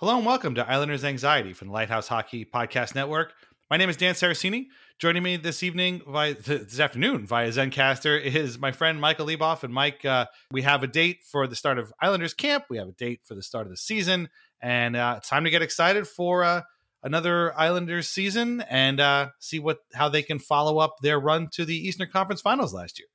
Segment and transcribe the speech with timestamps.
[0.00, 3.32] Hello and welcome to Islanders Anxiety from the Lighthouse Hockey Podcast Network.
[3.68, 4.66] My name is Dan Saraceni.
[5.00, 9.64] Joining me this evening, via, this afternoon via Zencastr, is my friend Michael Leboff.
[9.64, 12.66] And Mike, uh, we have a date for the start of Islanders camp.
[12.70, 14.28] We have a date for the start of the season,
[14.62, 16.62] and uh, it's time to get excited for uh,
[17.02, 21.64] another Islanders season and uh, see what how they can follow up their run to
[21.64, 23.08] the Eastern Conference Finals last year.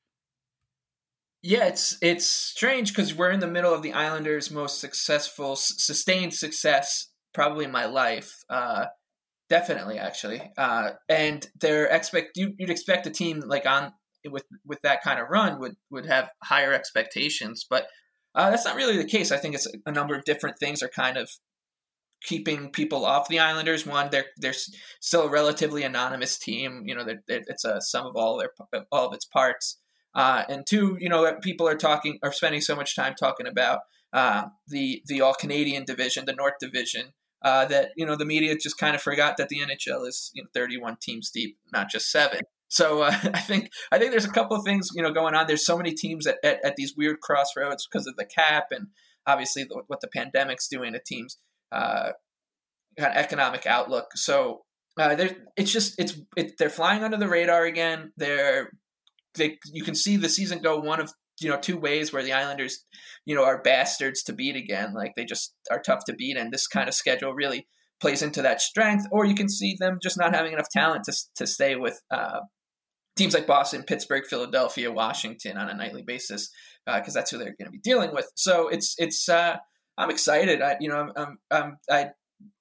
[1.44, 6.34] Yeah, it's it's strange because we're in the middle of the Islanders' most successful, sustained
[6.34, 8.44] success probably in my life.
[8.50, 8.86] Uh,
[9.50, 10.42] definitely, actually.
[10.58, 13.94] Uh, and their expect you, you'd expect a team like on
[14.30, 17.88] with with that kind of run would would have higher expectations, but
[18.36, 19.32] uh, that's not really the case.
[19.32, 21.30] I think it's a number of different things are kind of
[22.24, 23.86] keeping people off the Islanders.
[23.86, 24.56] One, they're they're
[25.02, 26.84] still a relatively anonymous team.
[26.86, 28.52] You know, they're, they're, it's a sum of all their
[28.92, 29.80] all of its parts.
[30.16, 33.80] Uh, and two, you know, people are talking are spending so much time talking about
[34.14, 37.14] uh, the the all Canadian division, the North Division,
[37.44, 40.44] uh, that you know the media just kind of forgot that the NHL is you
[40.44, 42.42] know 31 teams deep, not just seven.
[42.70, 45.48] So uh, I think I think there's a couple of things you know going on.
[45.48, 48.88] There's so many teams at, at, at these weird crossroads because of the cap and
[49.26, 51.38] obviously the, what the pandemic's doing to teams'
[51.72, 52.12] uh,
[52.98, 54.16] kind of economic outlook.
[54.16, 54.62] So
[54.98, 55.16] uh,
[55.58, 58.12] it's just it's it, they're flying under the radar again.
[58.18, 58.72] They're
[59.36, 62.34] they you can see the season go one of you know two ways where the
[62.34, 62.84] Islanders
[63.26, 64.94] you know are bastards to beat again.
[64.94, 67.68] Like they just are tough to beat, and this kind of schedule really
[68.00, 69.08] plays into that strength.
[69.12, 72.02] Or you can see them just not having enough talent to to stay with.
[72.12, 72.42] Uh,
[73.16, 76.50] Teams like Boston, Pittsburgh, Philadelphia, Washington on a nightly basis,
[76.84, 78.28] because uh, that's who they're going to be dealing with.
[78.34, 79.58] So it's it's uh,
[80.00, 80.64] I'm excited.
[80.64, 82.10] I you know I'm, I'm, I'm I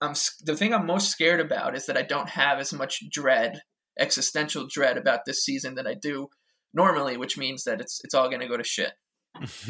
[0.02, 0.12] I'm
[0.44, 3.62] the thing I'm most scared about is that I don't have as much dread,
[3.98, 6.28] existential dread about this season that I do
[6.74, 8.92] normally, which means that it's it's all going to go to shit.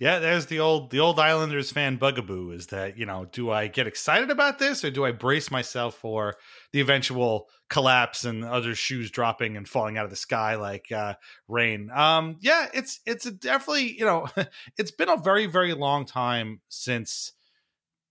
[0.00, 3.68] yeah, there's the old the old Islanders fan bugaboo is that, you know, do I
[3.68, 6.34] get excited about this or do I brace myself for
[6.72, 11.14] the eventual collapse and other shoes dropping and falling out of the sky like uh
[11.48, 11.90] rain.
[11.94, 14.26] Um yeah, it's it's definitely, you know,
[14.78, 17.32] it's been a very very long time since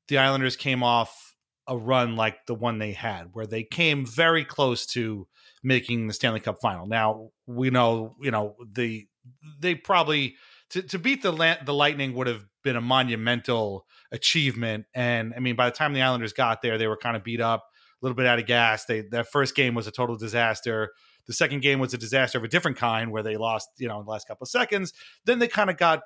[0.08, 1.36] the Islanders came off
[1.68, 5.28] a run like the one they had where they came very close to
[5.66, 6.86] making the Stanley Cup final.
[6.86, 9.08] Now, we know, you know, the
[9.60, 10.36] they probably
[10.70, 14.86] to, to beat the La- the Lightning would have been a monumental achievement.
[14.94, 17.42] And I mean, by the time the Islanders got there, they were kind of beat
[17.42, 18.86] up, a little bit out of gas.
[18.86, 20.92] They that first game was a total disaster.
[21.28, 24.00] The second game was a disaster of a different kind, where they lost, you know,
[24.00, 24.94] in the last couple of seconds.
[25.26, 26.02] Then they kind of got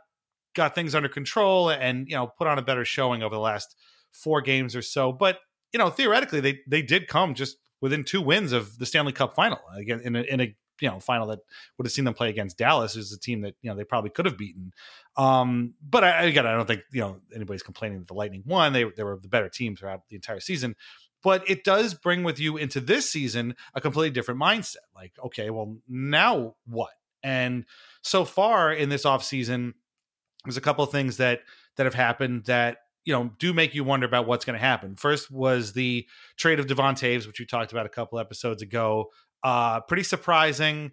[0.56, 3.76] got things under control and you know put on a better showing over the last
[4.12, 5.12] four games or so.
[5.12, 5.40] But
[5.74, 9.34] you know, theoretically, they they did come just within two wins of the Stanley Cup
[9.34, 11.40] final again in a, in a you know final that
[11.78, 14.10] would have seen them play against Dallas, who's a team that you know they probably
[14.10, 14.74] could have beaten.
[15.18, 18.74] Um, but I, again, I don't think you know anybody's complaining that the Lightning won.
[18.74, 20.76] They they were the better team throughout the entire season.
[21.22, 24.78] But it does bring with you into this season a completely different mindset.
[24.96, 26.92] Like, okay, well, now what?
[27.24, 27.66] And
[28.02, 29.74] so far in this offseason,
[30.46, 31.42] there's a couple of things that
[31.76, 32.78] that have happened that
[33.10, 34.96] you know do make you wonder about what's going to happen.
[34.96, 36.06] First was the
[36.38, 39.08] trade of Devon Toews, which we talked about a couple episodes ago.
[39.44, 40.92] Uh, pretty surprising.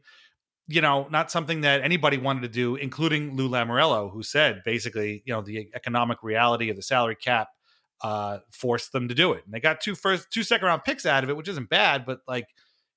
[0.66, 5.22] You know, not something that anybody wanted to do, including Lou Lamoriello, who said basically,
[5.26, 7.48] you know, the economic reality of the salary cap
[8.00, 9.44] uh, forced them to do it.
[9.44, 12.06] And they got two first, two second round picks out of it, which isn't bad,
[12.06, 12.46] but like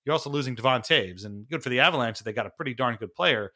[0.06, 2.96] you're also losing Devon Toews, and good for the Avalanche they got a pretty darn
[2.96, 3.52] good player.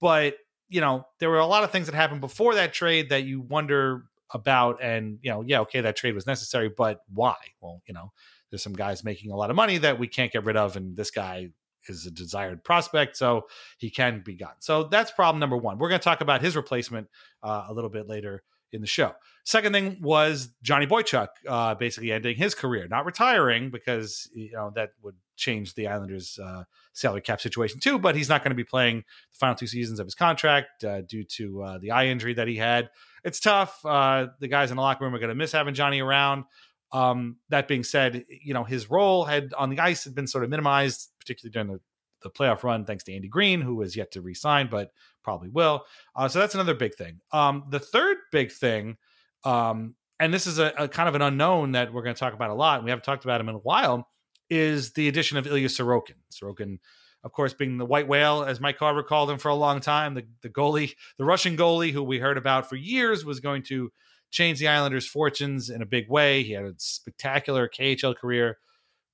[0.00, 0.36] But
[0.68, 3.40] you know, there were a lot of things that happened before that trade that you
[3.40, 7.36] wonder about, and you know, yeah, okay, that trade was necessary, but why?
[7.60, 8.12] Well, you know,
[8.50, 10.96] there's some guys making a lot of money that we can't get rid of, and
[10.96, 11.50] this guy
[11.88, 13.46] is a desired prospect, so
[13.78, 14.54] he can be gone.
[14.60, 15.78] So that's problem number one.
[15.78, 17.08] We're going to talk about his replacement
[17.42, 18.42] uh, a little bit later
[18.72, 19.14] in the show.
[19.44, 24.70] Second thing was Johnny Boychuk uh, basically ending his career, not retiring because you know
[24.74, 27.98] that would change the Islanders' uh, salary cap situation too.
[27.98, 31.00] But he's not going to be playing the final two seasons of his contract uh,
[31.02, 32.90] due to uh, the eye injury that he had.
[33.24, 33.84] It's tough.
[33.84, 36.44] Uh, the guys in the locker room are going to miss having Johnny around.
[36.92, 40.42] Um, that being said, you know his role had on the ice had been sort
[40.44, 41.80] of minimized, particularly during the
[42.22, 45.84] the playoff run, thanks to Andy Greene, who has yet to resign, but probably will.
[46.14, 47.20] Uh, so that's another big thing.
[47.32, 48.96] Um, the third big thing,
[49.44, 52.34] um, and this is a, a, kind of an unknown that we're going to talk
[52.34, 52.84] about a lot.
[52.84, 54.08] We haven't talked about him in a while.
[54.48, 56.16] Is the addition of Ilya Sorokin?
[56.32, 56.78] Sorokin,
[57.22, 60.14] of course, being the white whale, as Mike Carver called him for a long time,
[60.14, 63.92] the, the goalie, the Russian goalie who we heard about for years was going to
[64.30, 66.42] change the Islanders' fortunes in a big way.
[66.42, 68.58] He had a spectacular KHL career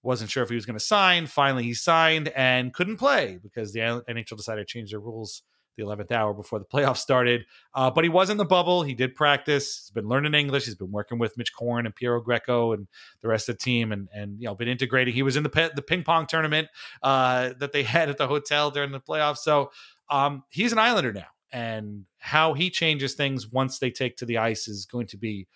[0.06, 1.26] wasn't sure if he was going to sign.
[1.26, 5.42] Finally, he signed and couldn't play because the NHL decided to change their rules
[5.76, 7.44] the 11th hour before the playoffs started.
[7.74, 8.82] Uh, but he was in the bubble.
[8.82, 9.84] He did practice.
[9.84, 10.64] He's been learning English.
[10.64, 12.86] He's been working with Mitch Korn and Piero Greco and
[13.20, 15.14] the rest of the team, and and you know been integrating.
[15.14, 16.68] He was in the pe- the ping pong tournament
[17.02, 19.38] uh, that they had at the hotel during the playoffs.
[19.38, 19.70] So
[20.08, 24.38] um, he's an Islander now, and how he changes things once they take to the
[24.38, 25.46] ice is going to be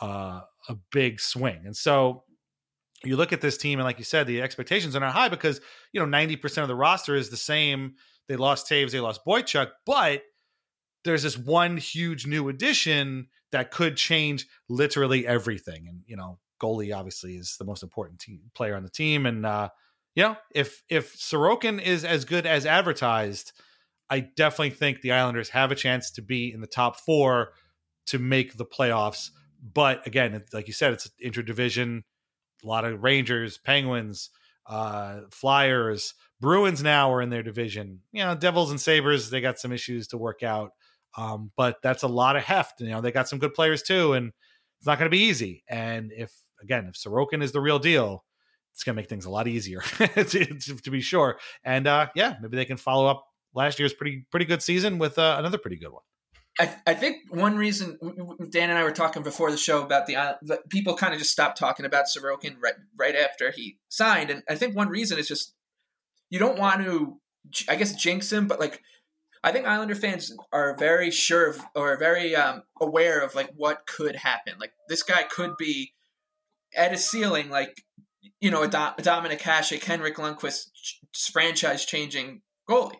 [0.00, 1.60] uh, a big swing.
[1.64, 2.24] And so
[3.04, 5.60] you look at this team and like you said the expectations are not high because
[5.92, 7.94] you know 90% of the roster is the same
[8.30, 10.22] they lost Toews, they lost Boychuk but
[11.04, 15.88] there's this one huge new addition that could change literally everything.
[15.88, 19.26] And you know goalie obviously is the most important team player on the team.
[19.26, 19.70] And uh
[20.14, 23.52] you know if if Sorokin is as good as advertised
[24.08, 27.52] I definitely think the Islanders have a chance to be in the top 4
[28.06, 29.30] to make the playoffs.
[29.60, 32.04] But again like you said it's interdivision
[32.62, 34.30] a lot of Rangers, Penguins,
[34.66, 38.00] uh, Flyers, Bruins now are in their division.
[38.12, 40.72] You know, Devils and Sabres, they got some issues to work out.
[41.16, 42.80] Um, but that's a lot of heft.
[42.80, 44.32] You know, they got some good players too, and
[44.78, 45.64] it's not going to be easy.
[45.68, 46.32] And if
[46.62, 48.24] again, if Sorokin is the real deal,
[48.72, 51.38] it's going to make things a lot easier to, to, be sure.
[51.64, 55.18] And uh, yeah, maybe they can follow up last year's pretty pretty good season with
[55.18, 56.02] uh, another pretty good one.
[56.58, 57.98] I, I think one reason
[58.50, 60.34] Dan and I were talking before the show about the, uh,
[60.68, 64.54] people kind of just stopped talking about Sorokin right right after he signed, and I
[64.54, 65.54] think one reason is just
[66.30, 67.18] you don't want to,
[67.68, 68.82] I guess, jinx him, but like
[69.42, 73.86] I think Islander fans are very sure of, or very um, aware of like what
[73.86, 74.54] could happen.
[74.60, 75.94] Like this guy could be
[76.76, 77.84] at a ceiling, like
[78.40, 80.68] you know, a, Do- a Dominik Hasek, Henrik Lundqvist
[81.32, 82.96] franchise changing goalie.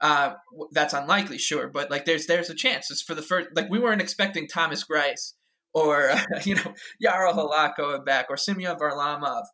[0.00, 0.34] Uh,
[0.72, 2.90] that's unlikely, sure, but like there's there's a chance.
[2.90, 5.32] It's for the first like we weren't expecting Thomas Greiss
[5.72, 9.44] or uh, you know Jaro Halak going back or Semyon Varlamov,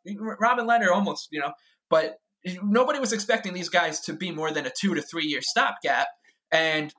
[0.41, 1.53] Robin Lehner almost you know,
[1.89, 2.17] but
[2.63, 6.09] nobody was expecting these guys to be more than a two to three year stopgap,
[6.51, 6.93] and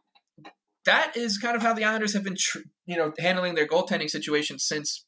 [0.86, 4.10] that is kind of how the Islanders have been tr- you know handling their goaltending
[4.10, 5.06] situation since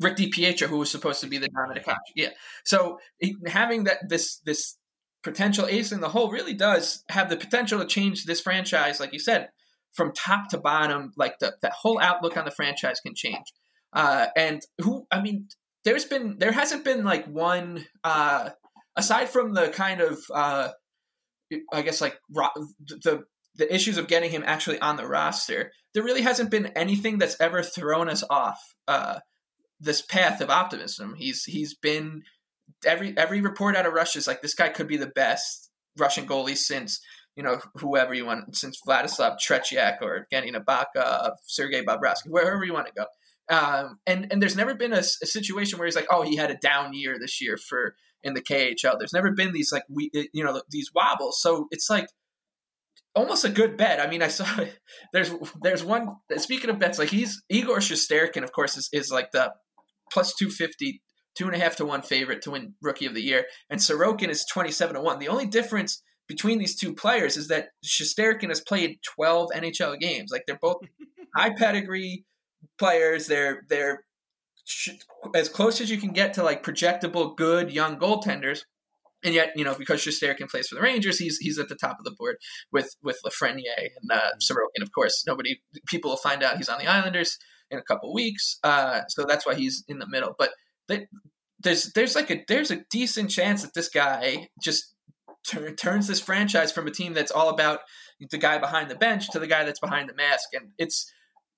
[0.00, 2.30] Rick DiPietro, who was supposed to be the Dominik Yeah,
[2.64, 2.98] so
[3.46, 4.76] having that this this
[5.22, 9.12] potential ace in the hole really does have the potential to change this franchise, like
[9.12, 9.48] you said,
[9.92, 11.12] from top to bottom.
[11.16, 13.46] Like the that whole outlook on the franchise can change.
[13.92, 15.48] Uh, and who, I mean,
[15.84, 18.50] there's been there hasn't been like one uh,
[18.96, 20.70] aside from the kind of uh,
[21.72, 22.48] I guess like ro-
[22.80, 23.24] the
[23.56, 25.72] the issues of getting him actually on the roster.
[25.94, 29.20] There really hasn't been anything that's ever thrown us off uh,
[29.80, 31.14] this path of optimism.
[31.16, 32.22] He's he's been
[32.84, 36.26] every every report out of Russia is like this guy could be the best Russian
[36.26, 37.00] goalie since
[37.34, 42.72] you know whoever you want since Vladislav Tretiak or Evgeny Nabokov, Sergei Bobrovsky, wherever you
[42.72, 43.06] want to go.
[43.48, 46.50] Um, and and there's never been a, a, situation where he's like, oh, he had
[46.50, 47.94] a down year this year for
[48.26, 48.98] in the KHL.
[48.98, 51.40] There's never been these like we eh, you know these wobbles.
[51.40, 52.08] So it's like
[53.14, 54.00] almost a good bet.
[54.00, 54.46] I mean, I saw
[55.12, 56.16] there's there's one.
[56.36, 59.52] Speaking of bets, like he's Igor Shesterkin, of course, is, is like the
[60.12, 61.00] plus two fifty,
[61.36, 64.28] two and a half to one favorite to win Rookie of the Year, and Sorokin
[64.28, 65.20] is twenty seven to one.
[65.20, 70.30] The only difference between these two players is that Shesterkin has played twelve NHL games.
[70.32, 70.78] Like they're both
[71.36, 72.24] high pedigree
[72.76, 73.28] players.
[73.28, 74.02] They're they're
[75.34, 78.62] as close as you can get to like projectable good young goaltenders.
[79.24, 81.98] And yet, you know, because Shesterkin plays for the Rangers, he's he's at the top
[81.98, 82.36] of the board
[82.70, 84.82] with with Lafreniere and uh, Sorokin.
[84.82, 87.38] Of course, nobody people will find out he's on the Islanders
[87.70, 90.34] in a couple weeks, uh, so that's why he's in the middle.
[90.38, 90.50] But
[90.86, 91.08] they,
[91.58, 94.94] there's there's like a there's a decent chance that this guy just
[95.48, 97.80] tur- turns this franchise from a team that's all about
[98.30, 101.10] the guy behind the bench to the guy that's behind the mask, and it's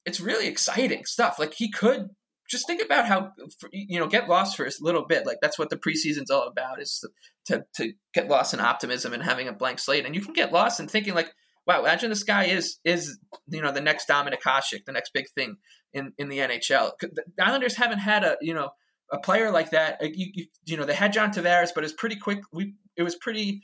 [0.07, 1.39] it's really exciting stuff.
[1.39, 2.11] Like he could
[2.49, 3.33] just think about how
[3.73, 5.27] you know get lost for a little bit.
[5.27, 7.05] Like that's what the preseason's all about is
[7.47, 10.07] to to get lost in optimism and having a blank slate.
[10.07, 11.33] And you can get lost in thinking like,
[11.67, 15.29] wow, imagine this guy is is you know the next Dominik Hasek, the next big
[15.29, 15.57] thing
[15.93, 16.93] in in the NHL.
[17.01, 18.71] The Islanders haven't had a you know
[19.13, 19.99] a player like that.
[20.03, 22.41] Uh, you you, you know they had John Tavares, but it's pretty quick.
[22.53, 23.63] We it was pretty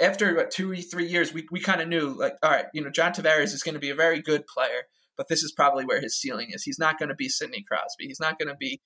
[0.00, 1.34] after what, two or three years.
[1.34, 3.80] We we kind of knew like all right, you know John Tavares is going to
[3.80, 4.84] be a very good player
[5.16, 6.62] but this is probably where his ceiling is.
[6.62, 8.06] He's not going to be Sidney Crosby.
[8.06, 8.80] He's not going to be,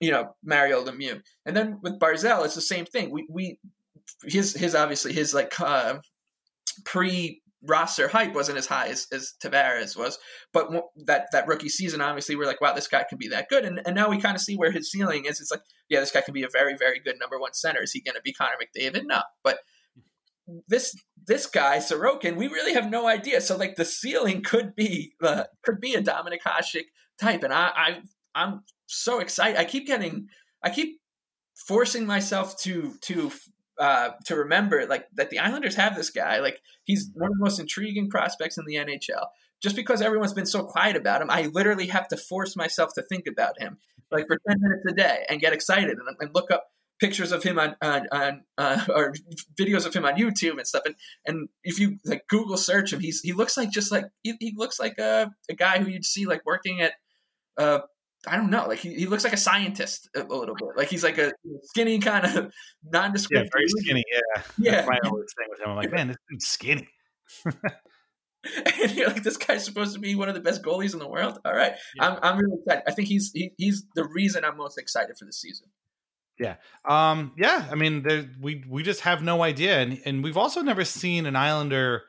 [0.00, 1.20] you know, Mario Lemieux.
[1.44, 3.10] And then with Barzal, it's the same thing.
[3.10, 3.58] We we
[4.24, 5.98] his his obviously his like uh,
[6.84, 10.18] pre roster hype wasn't as high as, as Tavares was,
[10.52, 10.68] but
[11.06, 13.80] that that rookie season, obviously, we're like, wow, this guy can be that good, and
[13.86, 15.40] and now we kind of see where his ceiling is.
[15.40, 17.82] It's like, yeah, this guy can be a very very good number one center.
[17.82, 19.04] Is he going to be Connor McDavid?
[19.06, 19.58] No, but
[20.68, 20.96] this
[21.26, 23.40] this guy Sorokin, we really have no idea.
[23.40, 26.86] So like the ceiling could be uh, could be a Dominik Hasek
[27.20, 28.02] type, and I, I
[28.34, 29.58] I'm so excited.
[29.58, 30.28] I keep getting
[30.62, 31.00] I keep
[31.54, 33.32] forcing myself to to
[33.78, 36.40] uh, to remember like that the Islanders have this guy.
[36.40, 39.26] Like he's one of the most intriguing prospects in the NHL.
[39.62, 43.02] Just because everyone's been so quiet about him, I literally have to force myself to
[43.02, 43.78] think about him
[44.10, 46.66] like for ten minutes a day and get excited and, and look up
[47.04, 49.14] pictures of him on, on, on uh, or
[49.58, 50.82] videos of him on YouTube and stuff.
[50.86, 50.94] And
[51.26, 54.54] and if you like Google search him, he's he looks like just like he, he
[54.56, 56.92] looks like a, a guy who you'd see like working at
[57.58, 57.80] uh
[58.26, 60.68] I don't know, like he, he looks like a scientist a, a little bit.
[60.76, 61.32] Like he's like a
[61.64, 62.52] skinny kind of
[62.90, 63.44] nondescript.
[63.44, 64.04] Yeah, very skinny.
[64.10, 64.86] Yeah, yeah.
[64.86, 65.68] My always thing with him.
[65.70, 66.88] I'm like, man, this dude's skinny.
[67.44, 71.08] and you're like, this guy's supposed to be one of the best goalies in the
[71.08, 71.38] world.
[71.44, 72.08] All right, yeah.
[72.08, 72.84] I'm I'm really excited.
[72.86, 75.68] I think he's he, he's the reason I'm most excited for the season.
[76.38, 76.56] Yeah.
[76.84, 77.66] Um, yeah.
[77.70, 81.26] I mean, there, we we just have no idea, and and we've also never seen
[81.26, 82.02] an Islander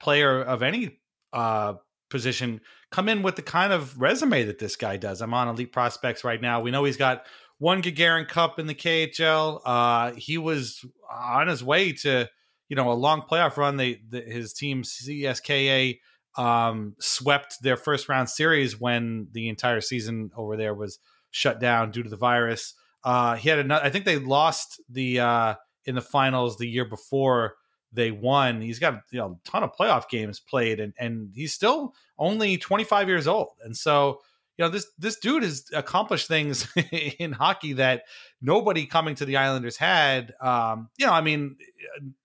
[0.00, 0.98] player of any
[1.32, 1.74] uh,
[2.10, 5.20] position come in with the kind of resume that this guy does.
[5.20, 6.60] I'm on Elite Prospects right now.
[6.60, 7.26] We know he's got
[7.58, 9.60] one Gagarin Cup in the KHL.
[9.64, 12.28] Uh, he was on his way to
[12.68, 13.76] you know a long playoff run.
[13.76, 15.98] They the, his team CSKA
[16.36, 20.98] um, swept their first round series when the entire season over there was
[21.30, 22.74] shut down due to the virus.
[23.06, 23.84] Uh, he had another.
[23.84, 27.54] I think they lost the uh, in the finals the year before
[27.92, 28.60] they won.
[28.60, 32.58] He's got you know a ton of playoff games played, and and he's still only
[32.58, 33.50] 25 years old.
[33.62, 34.22] And so
[34.58, 36.66] you know this this dude has accomplished things
[37.20, 38.02] in hockey that
[38.42, 40.34] nobody coming to the Islanders had.
[40.40, 41.58] Um, you know, I mean,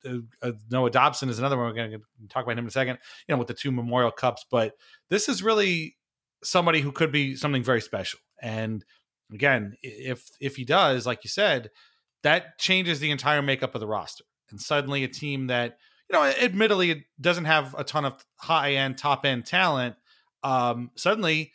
[0.04, 1.68] uh, uh, Noah Dobson is another one.
[1.68, 2.98] We're going to talk about him in a second.
[3.28, 4.74] You know, with the two Memorial Cups, but
[5.10, 5.96] this is really
[6.44, 8.20] somebody who could be something very special.
[8.42, 8.84] And
[9.34, 11.70] again, if if he does, like you said,
[12.24, 14.24] that changes the entire makeup of the roster.
[14.50, 15.78] And suddenly a team that,
[16.10, 19.96] you know, admittedly doesn't have a ton of high end, top end talent,
[20.44, 21.54] um, suddenly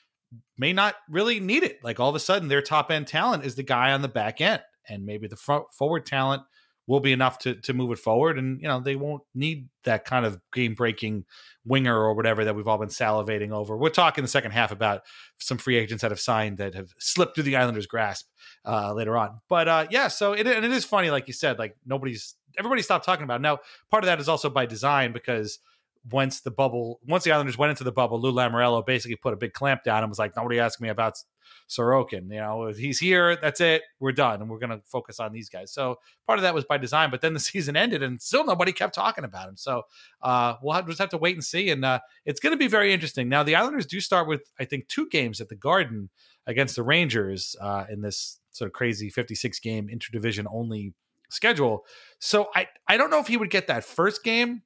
[0.59, 1.79] may not really need it.
[1.83, 4.41] Like all of a sudden, their top end talent is the guy on the back
[4.41, 6.43] end, and maybe the front forward talent
[6.87, 8.39] will be enough to to move it forward.
[8.39, 11.25] And you know they won't need that kind of game breaking
[11.65, 13.77] winger or whatever that we've all been salivating over.
[13.77, 15.03] We'll talk in the second half about
[15.39, 18.27] some free agents that have signed that have slipped through the Islanders' grasp
[18.65, 19.41] uh, later on.
[19.49, 22.83] But uh, yeah, so it and it is funny, like you said, like nobody's everybody
[22.83, 23.41] stopped talking about.
[23.41, 23.43] It.
[23.43, 23.59] Now,
[23.91, 25.59] part of that is also by design because
[26.11, 29.37] once the bubble, once the Islanders went into the bubble, Lou Lamoriello basically put a
[29.37, 31.17] big clamp down and was like, "Nobody asked me about
[31.69, 32.31] Sorokin.
[32.31, 33.37] You know, he's here.
[33.37, 33.83] That's it.
[33.99, 35.73] We're done, and we're going to focus on these guys.
[35.73, 37.11] So part of that was by design.
[37.11, 39.57] But then the season ended, and still nobody kept talking about him.
[39.57, 39.83] So
[40.23, 41.71] uh, we'll have, just have to wait and see.
[41.71, 43.29] And uh, it's going to be very interesting.
[43.29, 46.11] Now the Islanders do start with I think two games at the Garden
[46.47, 50.95] against the Rangers uh, in this sort of crazy 56 game interdivision only
[51.29, 51.85] schedule.
[52.19, 54.63] So I I don't know if he would get that first game.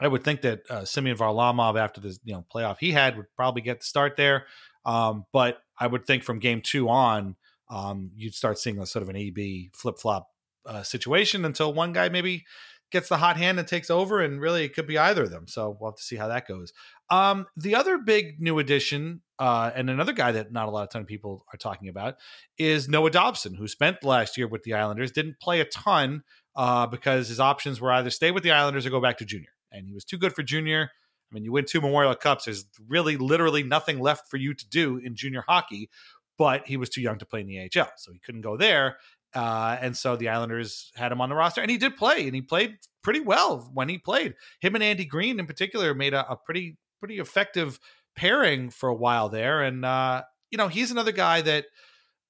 [0.00, 3.26] I would think that uh, Semyon Varlamov, after the you know playoff he had, would
[3.36, 4.46] probably get the start there.
[4.84, 7.36] Um, but I would think from game two on,
[7.70, 10.28] um, you'd start seeing a sort of an EB flip flop
[10.66, 12.44] uh, situation until one guy maybe
[12.92, 15.48] gets the hot hand and takes over, and really it could be either of them.
[15.48, 16.72] So we'll have to see how that goes.
[17.10, 20.90] Um, the other big new addition, uh, and another guy that not a lot of
[20.90, 22.16] ton of people are talking about,
[22.58, 26.22] is Noah Dobson, who spent last year with the Islanders, didn't play a ton
[26.54, 29.50] uh, because his options were either stay with the Islanders or go back to junior,
[29.72, 30.90] and he was too good for junior.
[31.30, 32.44] I mean, you win two Memorial Cups.
[32.44, 35.88] There's really, literally nothing left for you to do in junior hockey,
[36.36, 38.98] but he was too young to play in the AHL, so he couldn't go there.
[39.34, 42.34] Uh, and so the Islanders had him on the roster, and he did play, and
[42.34, 44.34] he played pretty well when he played.
[44.60, 47.80] Him and Andy Greene, in particular, made a, a pretty pretty effective
[48.14, 49.62] pairing for a while there.
[49.62, 51.64] And uh, you know, he's another guy that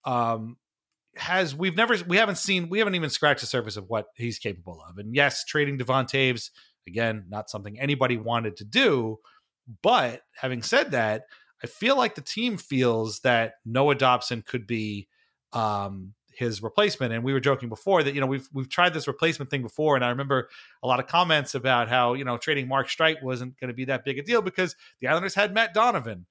[0.05, 0.57] um,
[1.17, 4.39] has we've never we haven't seen we haven't even scratched the surface of what he's
[4.39, 4.99] capable of.
[4.99, 6.51] And yes, trading Devon Toews
[6.87, 9.19] again, not something anybody wanted to do.
[9.83, 11.25] But having said that,
[11.63, 15.09] I feel like the team feels that Noah Dobson could be
[15.53, 17.13] um, his replacement.
[17.13, 19.95] And we were joking before that you know we've we've tried this replacement thing before,
[19.95, 20.49] and I remember
[20.83, 23.85] a lot of comments about how you know trading Mark Streit wasn't going to be
[23.87, 26.27] that big a deal because the Islanders had Matt Donovan.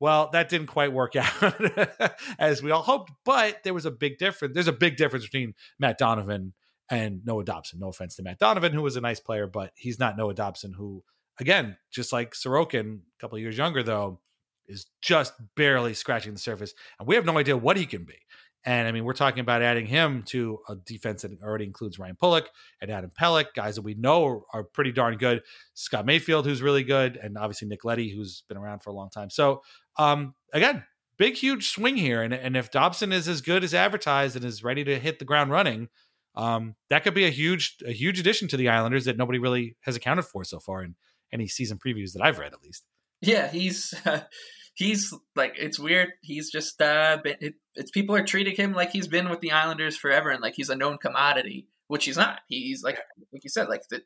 [0.00, 4.18] Well, that didn't quite work out as we all hoped, but there was a big
[4.18, 4.54] difference.
[4.54, 6.54] There's a big difference between Matt Donovan
[6.92, 7.80] and Noah Dobson.
[7.80, 10.74] No offense to Matt Donovan, who was a nice player, but he's not Noah Dobson,
[10.74, 11.02] who,
[11.40, 14.20] again, just like Sorokin, a couple years younger though,
[14.66, 18.18] is just barely scratching the surface, and we have no idea what he can be.
[18.64, 22.16] And I mean, we're talking about adding him to a defense that already includes Ryan
[22.20, 22.48] Pulock
[22.80, 25.42] and Adam Pelech, guys that we know are, pretty darn good.
[25.74, 29.10] Scott Mayfield, who's really good, and obviously Nick Leddy, who's been around for a long
[29.10, 29.30] time.
[29.30, 29.62] So,
[29.96, 30.84] um, again,
[31.16, 32.22] big, huge swing here.
[32.22, 35.24] And, and if Dobson is as good as advertised and is ready to hit the
[35.24, 35.88] ground running,
[36.34, 39.76] um, that could be a huge, a huge addition to the Islanders that nobody really
[39.82, 40.94] has accounted for so far in
[41.32, 42.84] any season previews that I've read, at least.
[43.20, 43.94] Yeah, he's.
[44.04, 44.22] Uh
[44.74, 46.10] he's like it's weird.
[46.22, 49.52] He's just uh, been, it, it's people are treating him like he's been with the
[49.52, 52.40] Islanders forever and like he's a known commodity, which he's not.
[52.48, 52.98] He's like
[53.32, 54.02] like you said, like the,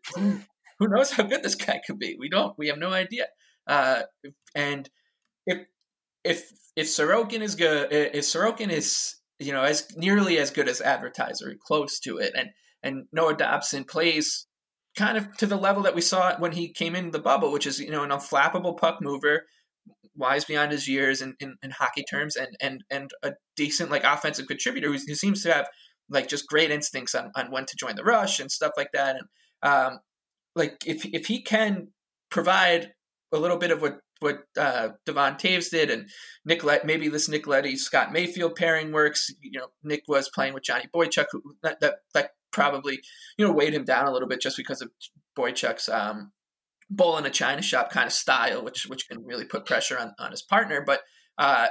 [0.79, 2.17] who, knows how good this guy could be?
[2.19, 2.57] We don't.
[2.59, 3.27] We have no idea.
[3.67, 4.03] Uh,
[4.55, 4.89] and
[5.47, 5.67] if
[6.25, 10.81] if if Sorokin is good, if Sorokin is you know as nearly as good as
[10.81, 12.51] advertiser, close to it, and
[12.83, 14.47] and Noah Dobson plays
[14.97, 17.67] kind of to the level that we saw when he came in the bubble, which
[17.67, 19.45] is you know an unflappable puck mover
[20.17, 24.03] wise beyond his years in, in, in, hockey terms and and and a decent like
[24.05, 25.69] offensive contributor who, who, seems to have
[26.09, 29.17] like just great instincts on, on when to join the rush and stuff like that.
[29.17, 29.27] And
[29.71, 29.99] um
[30.55, 31.89] like if if he can
[32.31, 32.93] provide
[33.33, 36.09] a little bit of what what uh, Devon Toews did and
[36.45, 39.31] Nick maybe this Nick Leddy Scott Mayfield pairing works.
[39.41, 43.01] You know, Nick was playing with Johnny Boychuk, who that, that, that probably
[43.37, 44.91] you know weighed him down a little bit just because of
[45.37, 46.33] Boychuk's um,
[46.91, 50.15] bull in a china shop kind of style, which which can really put pressure on,
[50.19, 50.83] on his partner.
[50.85, 51.01] But
[51.39, 51.69] uh,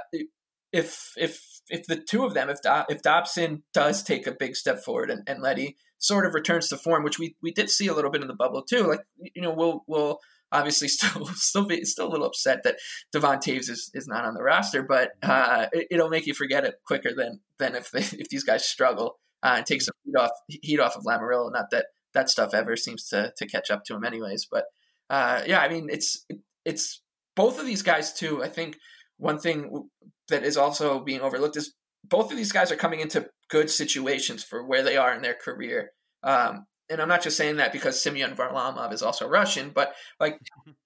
[0.71, 4.55] if if if the two of them, if Do- if Dobson does take a big
[4.55, 7.87] step forward and, and Leddy sort of returns to form, which we we did see
[7.87, 10.19] a little bit in the bubble too, like you know we'll we'll
[10.55, 12.77] obviously still still be still a little upset that
[13.11, 16.65] Devon Toews is, is not on the roster, but uh, it, will make you forget
[16.65, 20.15] it quicker than than if they, if these guys struggle uh, and take some heat
[20.17, 21.51] off heat off of Lamoriello.
[21.51, 24.47] Not that that stuff ever seems to to catch up to him, anyways.
[24.49, 24.65] But
[25.09, 26.25] uh, yeah, I mean, it's
[26.63, 27.01] it's
[27.35, 28.43] both of these guys too.
[28.43, 28.77] I think
[29.17, 29.89] one thing
[30.29, 34.43] that is also being overlooked is both of these guys are coming into good situations
[34.43, 35.91] for where they are in their career.
[36.23, 40.39] Um, and I'm not just saying that because Semyon Varlamov is also Russian, but like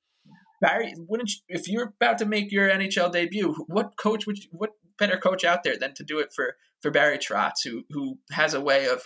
[0.62, 4.50] Barry, wouldn't you, if you're about to make your NHL debut, what coach would you,
[4.52, 8.20] what better coach out there than to do it for for Barry Trotz, who who
[8.32, 9.04] has a way of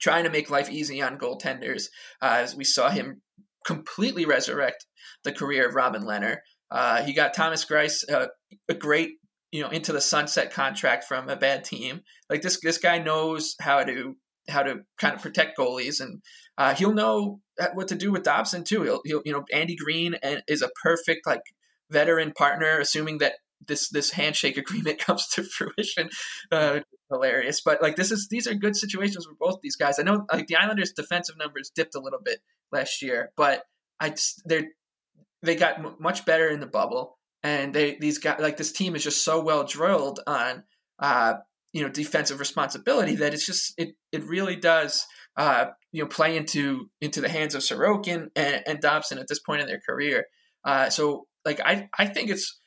[0.00, 1.84] trying to make life easy on goaltenders,
[2.20, 3.22] uh, as we saw him
[3.64, 4.86] completely resurrect
[5.24, 6.38] the career of Robin Lehner.
[6.70, 8.28] Uh, he got Thomas Greiss uh,
[8.68, 9.10] a great,
[9.52, 12.00] you know, into the sunset contract from a bad team.
[12.28, 14.16] Like this, this guy knows how to
[14.48, 16.22] how to kind of protect goalies, and
[16.58, 17.40] uh, he'll know
[17.74, 18.82] what to do with Dobson too.
[18.82, 20.16] He'll, he'll you know, Andy Greene
[20.48, 21.42] is a perfect like
[21.90, 23.34] veteran partner, assuming that
[23.66, 26.10] this this handshake agreement comes to fruition.
[26.50, 29.98] Uh, hilarious, but like this is these are good situations for both these guys.
[29.98, 33.64] I know like the Islanders' defensive numbers dipped a little bit last year, but
[34.00, 34.14] I
[34.46, 34.68] they
[35.42, 38.96] they got m- much better in the bubble, and they these guys like this team
[38.96, 40.64] is just so well drilled on
[40.98, 41.34] uh,
[41.72, 45.06] you know defensive responsibility that it's just it it really does
[45.36, 49.40] uh, you know play into into the hands of Sorokin and, and Dobson at this
[49.40, 50.26] point in their career.
[50.64, 52.58] Uh, so like I I think it's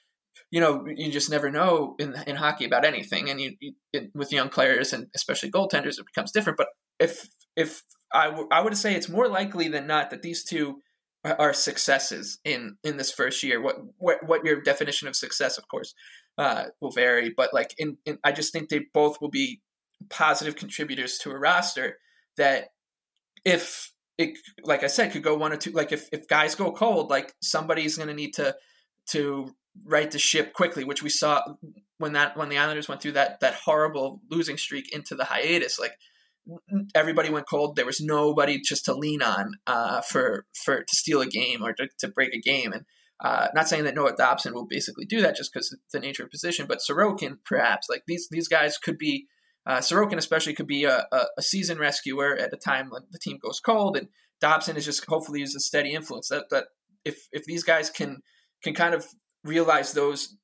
[0.52, 4.12] you know you just never know in in hockey about anything, and you, you it,
[4.16, 6.58] with young players and especially goaltenders it becomes different.
[6.58, 6.68] But
[7.00, 10.82] if if I, w- I would say it's more likely than not that these two
[11.24, 13.62] are successes in in this first year.
[13.62, 15.94] What what what your definition of success, of course,
[16.38, 17.34] uh, will vary.
[17.36, 19.62] But like, in, in I just think they both will be
[20.10, 21.98] positive contributors to a roster
[22.38, 22.70] that
[23.44, 26.72] if it like I said could go one or two like if, if guys go
[26.72, 28.56] cold like somebody's going to need to
[29.12, 31.42] to right the ship quickly which we saw
[31.98, 35.80] when that when the Islanders went through that that horrible losing streak into the hiatus
[35.80, 35.94] like
[36.94, 41.22] everybody went cold there was nobody just to lean on uh, for for to steal
[41.22, 42.86] a game or to, to break a game and
[43.24, 46.32] uh, not saying that Noah Dobson will basically do that just because the nature of
[46.32, 49.28] position but Sorokin perhaps like these these guys could be
[49.68, 53.18] uh, Sorokin especially could be a, a, a, season rescuer at a time when the
[53.18, 56.30] team goes cold, and Dobson is just hopefully is a steady influence.
[56.30, 56.66] That that
[57.04, 58.22] if if these guys can
[58.64, 59.06] can kind of
[59.44, 60.38] realize those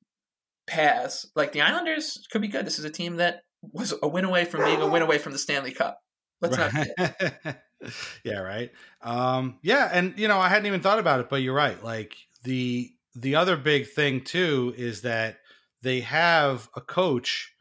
[0.66, 2.66] paths, like the Islanders could be good.
[2.66, 5.32] This is a team that was a win away from being a win away from
[5.32, 6.00] the Stanley Cup.
[6.40, 6.88] Let's right.
[6.98, 7.56] not.
[8.24, 8.72] yeah, right.
[9.02, 11.82] Um, yeah, and you know I hadn't even thought about it, but you're right.
[11.84, 15.38] Like the the other big thing too is that
[15.82, 17.54] they have a coach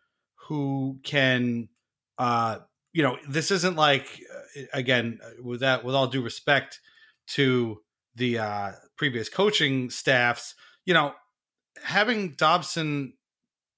[0.47, 1.69] who can
[2.17, 2.57] uh
[2.93, 4.07] you know this isn't like
[4.57, 6.79] uh, again uh, with that with all due respect
[7.27, 7.81] to
[8.15, 11.13] the uh previous coaching staffs you know
[11.83, 13.13] having dobson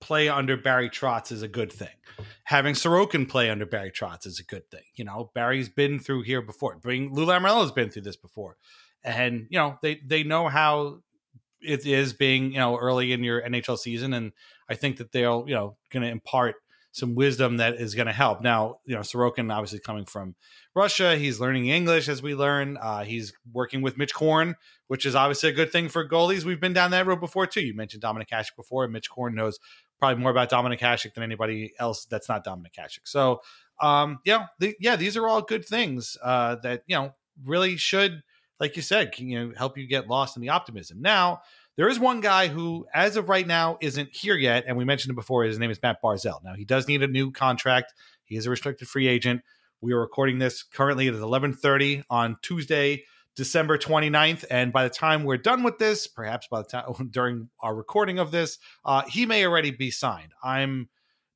[0.04, 1.96] play under barry trotz is a good thing.
[2.44, 5.32] Having sorokin play under barry trotz is a good thing you know.
[5.34, 6.76] Barry's been through here before.
[6.76, 8.58] Bring lou lamoriello's been through this before
[9.04, 11.00] and you know they they know how
[11.62, 14.32] it is being you know early in your nhl season and
[14.70, 16.56] i think that they'll you know going to impart
[16.94, 18.42] some wisdom that is going to help.
[18.42, 20.36] Now, you know, Sorokin obviously coming from
[20.76, 22.78] Russia, he's learning English as we learn.
[22.80, 24.56] Uh, he's working with Mitch Korn,
[24.88, 26.44] which is obviously a good thing for goalies.
[26.44, 27.62] We've been down that road before too.
[27.62, 29.58] You mentioned Dominik Hasek before, and Mitch Korn knows
[29.98, 33.00] probably more about Dominik Hasek than anybody else that's not Dominik Hasek.
[33.06, 33.42] So,
[33.82, 38.22] um, yeah, the, yeah, these are all good things uh, that you know really should,
[38.64, 41.02] like you said, can, you know, help you get lost in the optimism.
[41.02, 41.42] Now
[41.76, 45.10] there is one guy who, as of right now, isn't here yet, and we mentioned
[45.10, 45.44] him before.
[45.44, 46.42] His name is Matt Barzal.
[46.46, 47.94] Now he does need a new contract.
[48.24, 49.42] He is a restricted free agent.
[49.82, 53.04] We are recording this currently at 11:30 on Tuesday,
[53.36, 57.50] December 29th, and by the time we're done with this, perhaps by the time during
[57.60, 60.32] our recording of this, uh, he may already be signed.
[60.42, 60.88] I'm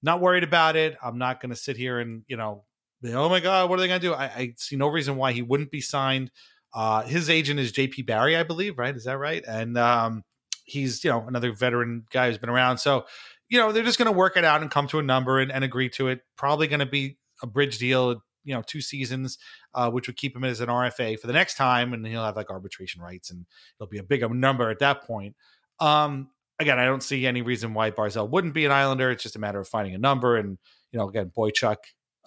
[0.01, 0.95] not worried about it.
[1.03, 2.63] I'm not going to sit here and you know,
[3.03, 4.13] oh my god, what are they going to do?
[4.13, 6.31] I, I, see no reason why he wouldn't be signed.
[6.77, 8.95] Uh, his agent is JP Barry, I believe, right?
[8.95, 9.43] Is that right?
[9.47, 10.23] And um,
[10.63, 12.77] he's you know another veteran guy who's been around.
[12.77, 13.05] So
[13.49, 15.51] you know they're just going to work it out and come to a number and,
[15.51, 16.19] and agree to it.
[16.37, 19.39] Probably going to be a bridge deal, you know, two seasons,
[19.73, 22.35] uh, which would keep him as an RFA for the next time, and he'll have
[22.35, 23.47] like arbitration rights, and
[23.79, 25.35] it'll be a bigger number at that point.
[25.79, 29.09] Um, again, I don't see any reason why Barzal wouldn't be an Islander.
[29.09, 30.59] It's just a matter of finding a number, and
[30.91, 31.77] you know, again, Boychuk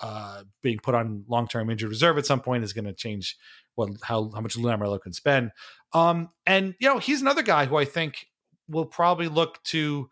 [0.01, 3.37] uh, being put on long term injured reserve at some point is going to change
[3.75, 5.51] what how how much Lamoriello can spend.
[5.93, 8.27] Um, and you know, he's another guy who I think
[8.69, 10.09] will probably look to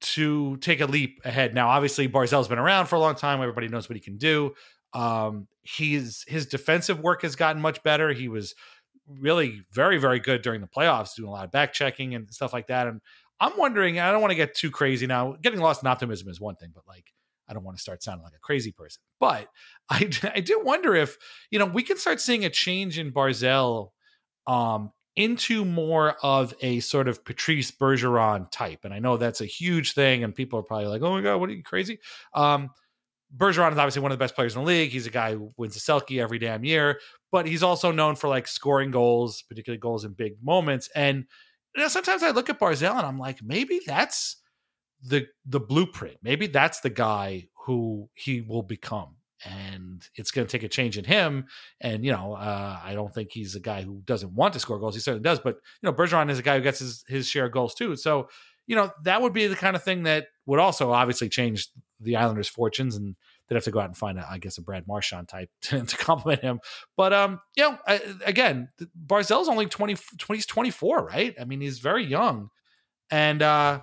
[0.00, 1.54] to take a leap ahead.
[1.54, 3.40] Now, obviously, Barzal's been around for a long time.
[3.40, 4.54] Everybody knows what he can do.
[4.92, 8.12] Um, he's his defensive work has gotten much better.
[8.12, 8.54] He was
[9.08, 12.52] really very, very good during the playoffs, doing a lot of back checking and stuff
[12.52, 12.88] like that.
[12.88, 13.00] And
[13.40, 15.36] I'm wondering, I don't want to get too crazy now.
[15.40, 17.12] Getting lost in optimism is one thing, but like
[17.48, 19.00] I don't want to start sounding like a crazy person.
[19.20, 19.48] But
[19.90, 21.16] I, I do wonder if,
[21.50, 23.90] you know, we can start seeing a change in Barzal
[24.46, 28.80] um, into more of a sort of Patrice Bergeron type.
[28.84, 31.38] And I know that's a huge thing, and people are probably like, oh my God,
[31.38, 31.98] what are you crazy?
[32.34, 32.70] Um,
[33.34, 34.90] Bergeron is obviously one of the best players in the league.
[34.90, 37.00] He's a guy who wins the Selke every damn year,
[37.32, 40.88] but he's also known for like scoring goals, particularly goals in big moments.
[40.94, 41.24] And
[41.74, 44.36] you know, sometimes I look at Barzal and I'm like, maybe that's
[45.06, 46.18] the the blueprint.
[46.22, 50.96] Maybe that's the guy who he will become and it's going to take a change
[50.96, 51.46] in him.
[51.80, 54.78] And you know, uh, I don't think he's a guy who doesn't want to score
[54.78, 54.94] goals.
[54.94, 57.46] He certainly does, but you know, Bergeron is a guy who gets his his share
[57.46, 57.96] of goals too.
[57.96, 58.28] So
[58.66, 61.68] you know, that would be the kind of thing that would also obviously change
[62.00, 63.14] the Islanders' fortunes, and
[63.48, 65.84] they'd have to go out and find, a, I guess, a Brad Marchand type to,
[65.84, 66.60] to complement him.
[66.96, 67.78] But um, you know,
[68.24, 68.68] again,
[69.06, 71.34] Barzal's only 20, 20, he's 24, right?
[71.40, 72.50] I mean, he's very young,
[73.10, 73.80] and uh,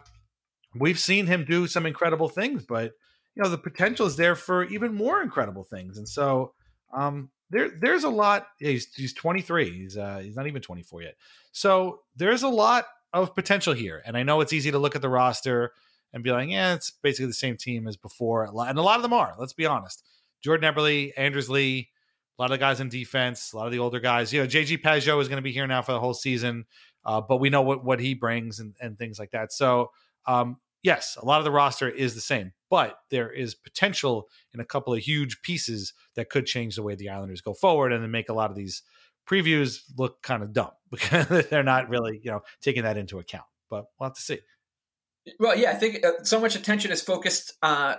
[0.76, 2.92] we've seen him do some incredible things, but
[3.36, 5.98] you know the potential is there for even more incredible things.
[5.98, 6.54] And so
[6.94, 8.48] um, there there's a lot.
[8.60, 9.72] He's he's 23.
[9.72, 11.16] He's uh, he's not even 24 yet.
[11.52, 14.02] So there's a lot of potential here.
[14.06, 15.74] And I know it's easy to look at the roster
[16.12, 18.44] and be like, yeah, it's basically the same team as before.
[18.44, 19.36] And a lot of them are.
[19.38, 20.04] Let's be honest.
[20.44, 21.90] Jordan Eberle, Anders Lee,
[22.38, 24.34] a lot of the guys in defense, a lot of the older guys.
[24.34, 26.66] You know, JG Pageau is going to be here now for the whole season,
[27.06, 29.54] uh, but we know what what he brings and, and things like that.
[29.54, 29.92] So
[30.26, 34.60] um, yes, a lot of the roster is the same, but there is potential in
[34.60, 38.04] a couple of huge pieces that could change the way the Islanders go forward and
[38.04, 38.84] then make a lot of these
[39.28, 43.46] previews look kind of dumb because they're not really, you know, taking that into account.
[43.69, 44.39] But we'll have to see.
[45.39, 47.96] Well, yeah, I think uh, so much attention is focused, uh,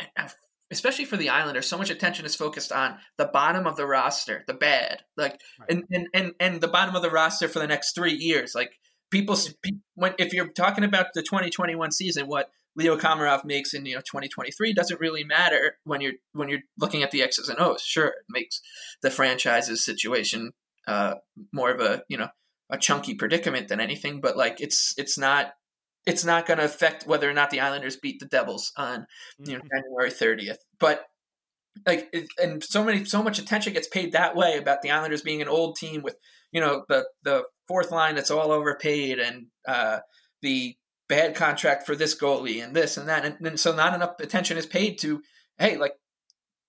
[0.70, 1.66] especially for the Islanders.
[1.66, 5.68] So much attention is focused on the bottom of the roster, the bad, like, right.
[5.68, 8.54] and, and and and the bottom of the roster for the next three years.
[8.54, 8.70] Like
[9.10, 9.36] people,
[9.94, 14.00] when if you're talking about the 2021 season, what Leo Komarov makes in you know
[14.00, 17.82] 2023 doesn't really matter when you're when you're looking at the X's and O's.
[17.82, 18.60] Sure, it makes
[19.02, 20.52] the franchise's situation
[20.86, 21.14] uh,
[21.52, 22.28] more of a you know
[22.70, 25.52] a chunky predicament than anything, but like it's it's not
[26.06, 29.06] it's not going to affect whether or not the Islanders beat the Devils on
[29.38, 29.68] you know mm-hmm.
[29.76, 30.58] January 30th.
[30.78, 31.04] But
[31.86, 35.42] like and so many so much attention gets paid that way about the Islanders being
[35.42, 36.16] an old team with
[36.52, 40.00] you know the the fourth line that's all overpaid and uh,
[40.42, 40.76] the
[41.08, 43.24] bad contract for this goalie and this and that.
[43.24, 45.22] And, and so not enough attention is paid to
[45.56, 45.92] hey like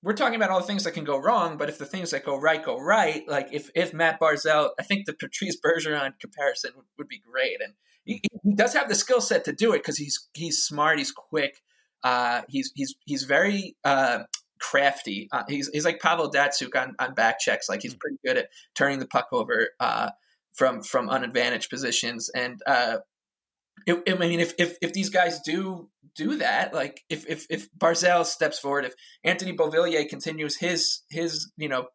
[0.04, 2.24] we're talking about all the things that can go wrong, but if the things that
[2.24, 6.72] go right go right, like if if Matt Barzal, I think the Patrice Bergeron comparison
[6.76, 9.80] would, would be great, and he, he does have the skill set to do it
[9.80, 11.62] because he's he's smart, he's quick,
[12.04, 14.24] uh, he's he's he's very uh,
[14.60, 15.28] crafty.
[15.32, 18.48] Uh, he's he's like Pavel Datsyuk on on back checks, like he's pretty good at
[18.76, 20.10] turning the puck over uh,
[20.54, 22.98] from from unadvantaged positions, and uh,
[23.86, 27.68] it, I mean, if, if if these guys do do that, like if if if
[27.78, 31.88] Barzal steps forward, if Anthony Beauvillier continues his his you know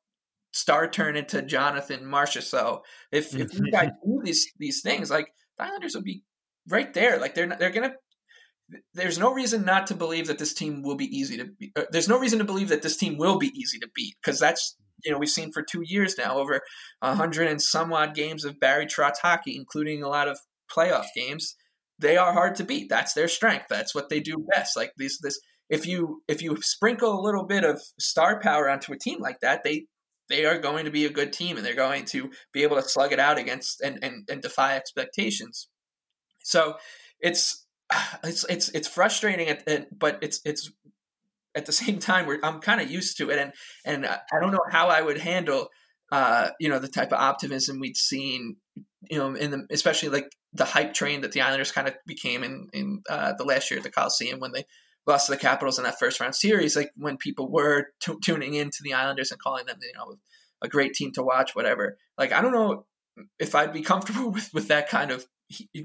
[0.53, 2.81] star turn into Jonathan Marchessault,
[3.12, 6.23] if if you guys do these these things, like the Islanders will be
[6.69, 7.19] right there.
[7.19, 7.95] Like they're not, they're gonna.
[8.95, 11.45] There's no reason not to believe that this team will be easy to.
[11.45, 14.16] Be, uh, there's no reason to believe that this team will be easy to beat
[14.21, 16.61] because that's you know we've seen for two years now over
[17.02, 20.38] hundred and some odd games of Barry Trotz hockey, including a lot of
[20.70, 21.56] playoff games
[21.98, 22.88] they are hard to beat.
[22.88, 23.66] That's their strength.
[23.68, 24.76] That's what they do best.
[24.76, 25.38] Like this, this.
[25.68, 29.40] If you if you sprinkle a little bit of star power onto a team like
[29.40, 29.87] that, they
[30.28, 32.88] they are going to be a good team and they're going to be able to
[32.88, 35.68] slug it out against and and, and defy expectations.
[36.42, 36.76] So
[37.20, 37.66] it's
[38.24, 40.70] it's it's it's frustrating, at, at, but it's it's
[41.57, 43.53] at the same time I'm kind of used to it, and
[43.85, 45.69] and I don't know how I would handle
[46.12, 48.57] uh, you know the type of optimism we'd seen
[49.11, 52.42] you know in the especially like the hype train that the Islanders kind of became
[52.42, 54.64] in in uh, the last year at the Coliseum when they
[55.07, 56.77] lost to the Capitals in that first round series.
[56.77, 60.16] Like when people were t- tuning into the Islanders and calling them, you know,
[60.62, 61.97] a great team to watch, whatever.
[62.19, 62.87] Like I don't know
[63.38, 65.27] if I'd be comfortable with with that kind of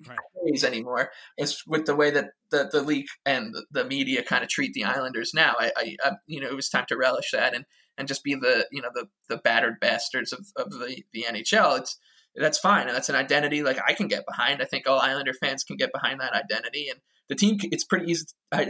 [0.03, 1.11] praise anymore.
[1.37, 4.83] It's with the way that the, the league and the, media kind of treat the
[4.83, 5.55] Islanders now.
[5.59, 7.65] I, I, I, you know, it was time to relish that and
[7.97, 11.79] and just be the you know the the battered bastards of, of the the NHL.
[11.79, 11.97] It's
[12.35, 12.87] that's fine.
[12.87, 14.61] And that's an identity like I can get behind.
[14.61, 17.57] I think all Islander fans can get behind that identity, and the team.
[17.63, 18.25] It's pretty easy,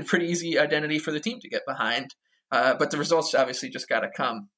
[0.06, 2.16] pretty easy identity for the team to get behind.
[2.52, 4.50] Uh, but the results obviously just got to come.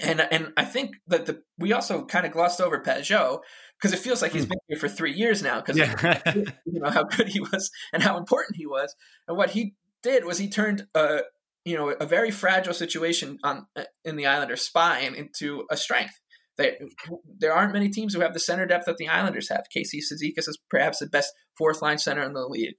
[0.00, 3.40] And and I think that the we also kind of glossed over Pageau
[3.80, 6.22] because it feels like he's been here for three years now because yeah.
[6.64, 8.94] you know how good he was and how important he was.
[9.28, 11.20] And what he did was he turned a
[11.64, 13.66] you know a very fragile situation on
[14.04, 16.14] in the Islander spine into a strength.
[16.56, 16.78] They,
[17.38, 19.66] there aren't many teams who have the center depth that the Islanders have.
[19.70, 22.76] Casey Cizikas is perhaps the best fourth line center in the league.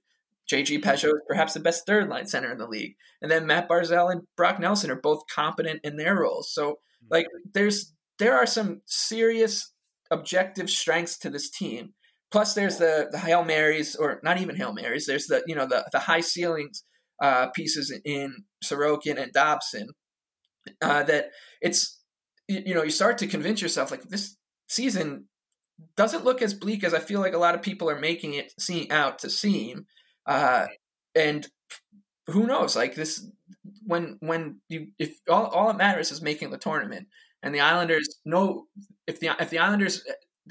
[0.50, 2.94] JG Pageau is perhaps the best third line center in the league.
[3.20, 6.52] And then Matt Barzal and Brock Nelson are both competent in their roles.
[6.52, 7.06] So mm-hmm.
[7.10, 9.72] like there's there are some serious
[10.10, 11.94] objective strengths to this team.
[12.30, 15.06] Plus there's the the Hail Marys or not even Hail Marys.
[15.06, 16.84] There's the you know the the high ceilings
[17.22, 19.88] uh, pieces in Sorokin and Dobson
[20.82, 22.00] uh, that it's
[22.46, 24.36] you know you start to convince yourself like this
[24.68, 25.26] season
[25.96, 28.52] doesn't look as bleak as I feel like a lot of people are making it
[28.58, 29.86] seem out to seem.
[30.26, 30.66] Uh,
[31.14, 31.46] and
[32.26, 32.76] who knows?
[32.76, 33.26] Like this,
[33.84, 37.08] when when you if all all that matters is making the tournament,
[37.42, 38.64] and the Islanders know
[39.08, 40.04] if the if the Islanders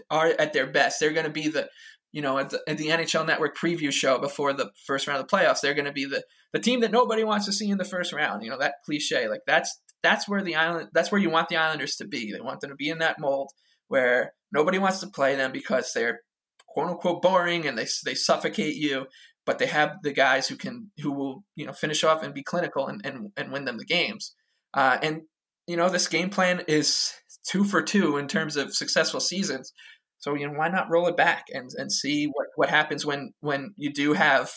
[0.09, 1.69] are at their best, they're going to be the
[2.11, 5.27] you know at the, at the NHL Network preview show before the first round of
[5.27, 5.61] the playoffs.
[5.61, 8.11] They're going to be the the team that nobody wants to see in the first
[8.11, 8.43] round.
[8.43, 9.29] You know that cliche.
[9.29, 12.31] Like that's that's where the island that's where you want the Islanders to be.
[12.31, 13.51] They want them to be in that mold
[13.87, 16.21] where nobody wants to play them because they're
[16.67, 19.07] quote unquote boring and they they suffocate you,
[19.45, 22.43] but they have the guys who can who will you know finish off and be
[22.43, 24.33] clinical and and, and win them the games.
[24.73, 25.21] Uh, and
[25.67, 27.13] you know this game plan is
[27.47, 29.73] two for two in terms of successful seasons.
[30.19, 33.33] So you know why not roll it back and and see what what happens when
[33.39, 34.51] when you do have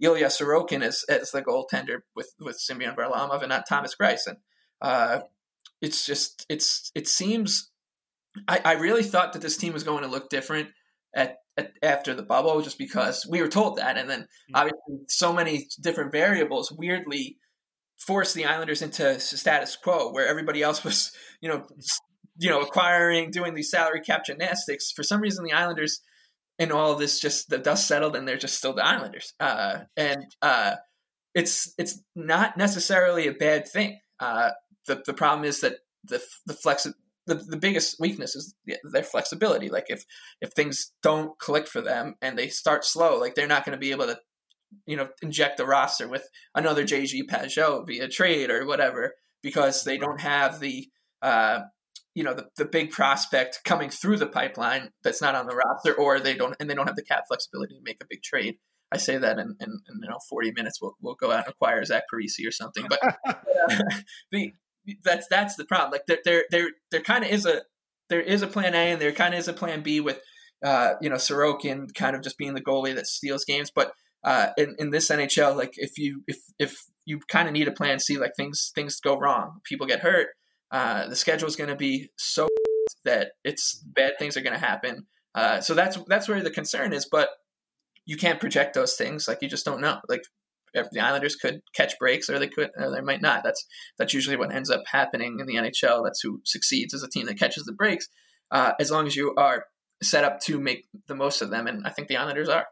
[0.00, 3.96] Ilya Sorokin as as the goaltender with with Semyon Varlamov and not Thomas.
[4.00, 4.36] And
[4.80, 5.20] uh,
[5.80, 7.70] it's just it's it seems
[8.48, 10.70] I, I really thought that this team was going to look different
[11.14, 14.56] at, at, after the bubble just because we were told that and then mm-hmm.
[14.56, 17.38] obviously so many different variables weirdly
[17.96, 21.64] forced the Islanders into status quo where everybody else was you know
[22.38, 26.00] you know acquiring doing these salary cap gymnastics for some reason the Islanders
[26.58, 29.34] and all this just the dust settled and they're just still the Islanders.
[29.40, 30.76] Uh, and uh,
[31.34, 33.98] it's it's not necessarily a bad thing.
[34.20, 34.50] Uh,
[34.86, 36.86] the the problem is that the the flex
[37.26, 39.68] the, the biggest weakness is their flexibility.
[39.68, 40.04] Like if
[40.40, 43.80] if things don't click for them and they start slow, like they're not going to
[43.80, 44.18] be able to
[44.86, 49.98] you know inject the roster with another JG Pageau via trade or whatever because they
[49.98, 50.88] don't have the
[51.22, 51.60] uh,
[52.14, 55.94] you know the, the big prospect coming through the pipeline that's not on the roster
[55.94, 58.56] or they don't and they don't have the cap flexibility to make a big trade.
[58.92, 61.48] I say that in, in, in you know 40 minutes we'll, we'll go out and
[61.48, 63.34] acquire zach Parise or something but uh,
[64.32, 64.52] the,
[65.02, 65.92] that's that's the problem.
[65.92, 67.62] Like there there there, there kind of is a
[68.08, 70.20] there is a plan a and there kind of is a plan b with
[70.64, 73.92] uh, you know Sorokin kind of just being the goalie that steals games but
[74.24, 77.72] uh, in, in this NHL, like if you if if you kind of need a
[77.72, 80.28] plan C, like things things go wrong, people get hurt,
[80.74, 82.48] uh, the schedule is going to be so
[83.04, 85.06] that it's bad things are going to happen.
[85.32, 87.06] Uh, so that's that's where the concern is.
[87.06, 87.28] But
[88.06, 89.28] you can't project those things.
[89.28, 90.00] Like you just don't know.
[90.08, 90.24] Like
[90.74, 93.44] the Islanders could catch breaks, or they could, or they might not.
[93.44, 93.64] That's
[93.98, 96.04] that's usually what ends up happening in the NHL.
[96.04, 98.08] That's who succeeds as a team that catches the breaks.
[98.50, 99.66] Uh, as long as you are
[100.02, 102.66] set up to make the most of them, and I think the Islanders are.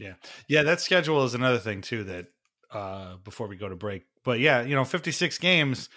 [0.00, 0.14] Yeah,
[0.48, 0.64] yeah.
[0.64, 2.02] That schedule is another thing too.
[2.04, 2.26] That
[2.72, 5.88] uh, before we go to break, but yeah, you know, fifty six games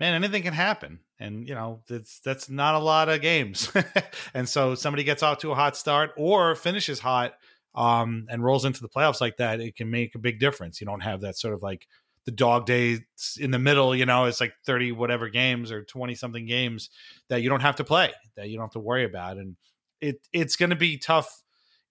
[0.00, 1.00] man, anything can happen.
[1.18, 3.70] And you know, that's that's not a lot of games.
[4.34, 7.34] and so somebody gets off to a hot start or finishes hot
[7.74, 10.80] um, and rolls into the playoffs like that, it can make a big difference.
[10.80, 11.86] You don't have that sort of like
[12.24, 13.00] the dog days
[13.38, 16.90] in the middle, you know, it's like 30 whatever games or 20 something games
[17.28, 19.36] that you don't have to play, that you don't have to worry about.
[19.36, 19.56] And
[20.00, 21.42] it it's going to be tough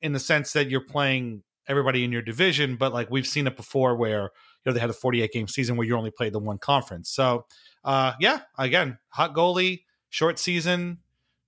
[0.01, 3.55] in the sense that you're playing everybody in your division, but like we've seen it
[3.55, 4.31] before where
[4.65, 7.09] know they had a 48 game season where you only played the one conference.
[7.09, 7.45] So
[7.83, 10.99] uh, yeah, again, hot goalie, short season,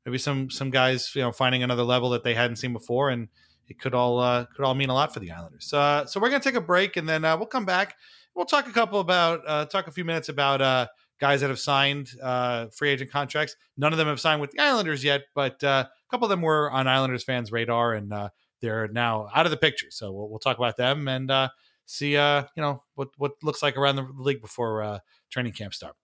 [0.05, 3.27] maybe some some guys you know finding another level that they hadn't seen before, and
[3.67, 5.73] it could all uh, could all mean a lot for the Islanders.
[5.73, 7.95] Uh, so we're gonna take a break, and then uh, we'll come back.
[8.35, 10.87] We'll talk a couple about uh, talk a few minutes about uh,
[11.19, 13.55] guys that have signed uh, free agent contracts.
[13.77, 16.41] None of them have signed with the Islanders yet, but uh, a couple of them
[16.41, 18.29] were on Islanders fans' radar, and uh,
[18.61, 19.87] they're now out of the picture.
[19.89, 21.49] So we'll, we'll talk about them and uh,
[21.87, 24.99] see, uh, you know, what what looks like around the league before uh,
[25.31, 25.95] training camp start.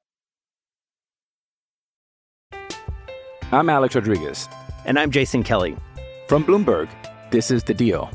[3.51, 4.49] I'm Alex Rodriguez.
[4.85, 5.77] And I'm Jason Kelly.
[6.27, 6.89] From Bloomberg,
[7.29, 8.09] this is The Deal.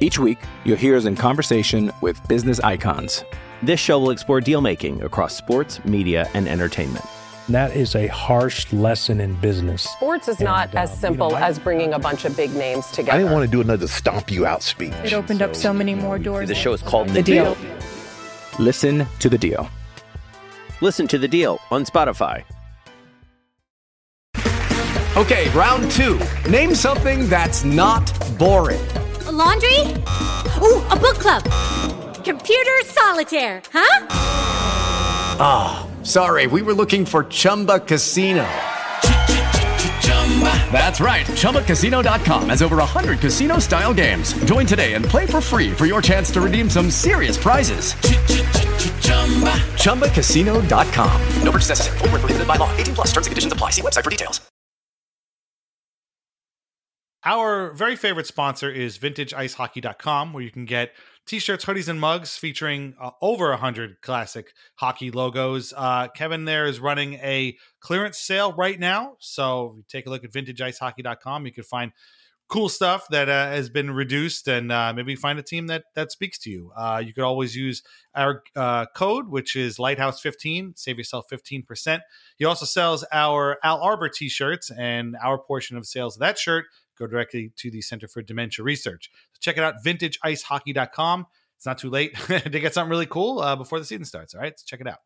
[0.00, 3.24] Each week, you'll hear us in conversation with business icons.
[3.62, 7.04] This show will explore deal making across sports, media, and entertainment.
[7.48, 9.82] That is a harsh lesson in business.
[9.82, 12.52] Sports is and, not uh, as simple you know, as bringing a bunch of big
[12.54, 13.12] names together.
[13.12, 14.92] I didn't want to do another stomp you out speech.
[15.04, 16.48] It opened so, up so many more doors.
[16.48, 17.54] The show is called The, the deal.
[17.54, 17.76] deal.
[18.58, 19.70] Listen to the deal.
[20.80, 22.42] Listen to the deal on Spotify.
[25.16, 26.18] Okay, round two.
[26.50, 28.84] Name something that's not boring.
[29.26, 29.78] A laundry?
[30.62, 31.42] Ooh, a book club.
[32.24, 34.06] Computer solitaire, huh?
[35.38, 38.46] Ah, oh, sorry, we were looking for Chumba Casino.
[40.70, 41.24] That's right.
[41.24, 44.34] ChumbaCasino.com has over 100 casino style games.
[44.44, 47.94] Join today and play for free for your chance to redeem some serious prizes.
[49.82, 51.22] ChumbaCasino.com.
[51.42, 51.98] No purchase necessary.
[51.98, 52.70] Full prohibited by law.
[52.76, 53.70] 18 plus terms and conditions apply.
[53.70, 54.40] See website for details.
[57.24, 60.92] Our very favorite sponsor is VintageIceHockey.com, where you can get
[61.26, 65.74] t-shirts, hoodies, and mugs featuring uh, over a hundred classic hockey logos.
[65.76, 70.32] Uh, Kevin there is running a clearance sale right now, so take a look at
[70.32, 71.46] VintageIceHockey.com.
[71.46, 71.92] You can find
[72.48, 76.12] cool stuff that uh, has been reduced, and uh, maybe find a team that that
[76.12, 76.70] speaks to you.
[76.76, 77.82] Uh, you could always use
[78.14, 80.78] our uh, code, which is Lighthouse15.
[80.78, 82.02] Save yourself fifteen percent.
[82.36, 86.66] He also sells our Al Arbour t-shirts, and our portion of sales of that shirt
[86.96, 89.10] go directly to the Center for Dementia Research.
[89.40, 91.26] Check it out, vintageicehockey.com.
[91.56, 94.34] It's not too late to get something really cool uh, before the season starts.
[94.34, 94.98] All right, so check it out.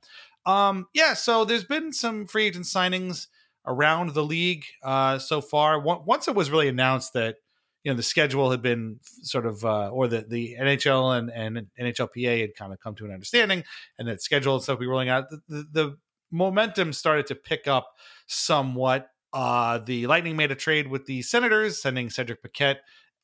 [0.47, 3.29] Um, yeah, so there's been some free agent signings
[3.67, 5.79] around the league uh, so far.
[5.79, 7.37] Once it was really announced that
[7.85, 11.67] you know the schedule had been sort of uh, or the the NHL and and
[11.81, 13.65] NHLPA had kind of come to an understanding,
[13.99, 15.31] and that schedule and stuff be rolling out.
[15.31, 15.97] The, the, the
[16.31, 17.95] momentum started to pick up
[18.27, 22.81] somewhat uh, the Lightning made a trade with the Senators, sending Cedric Paquette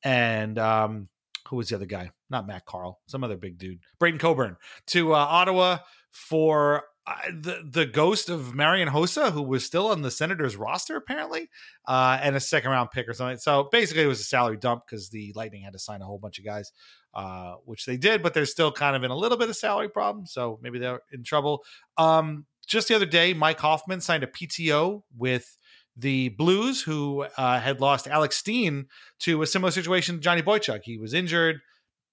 [0.06, 1.08] and um,
[1.48, 2.12] who was the other guy?
[2.30, 4.56] Not Matt Carle, some other big dude, Braydon Coburn,
[4.88, 5.78] to uh, Ottawa
[6.12, 10.96] for uh, the the ghost of Marian Hossa, who was still on the Senators roster
[10.96, 11.50] apparently,
[11.88, 13.38] uh, and a second round pick or something.
[13.38, 16.18] So basically, it was a salary dump because the Lightning had to sign a whole
[16.18, 16.70] bunch of guys,
[17.12, 19.88] uh, which they did, but they're still kind of in a little bit of salary
[19.88, 20.24] problem.
[20.26, 21.64] So maybe they're in trouble.
[21.98, 25.58] Um, just the other day, Mike Hoffman signed a PTO with
[25.96, 28.86] the Blues, who uh, had lost Alex Steen
[29.20, 30.80] to a similar situation to Johnny Boychuk.
[30.84, 31.60] He was injured,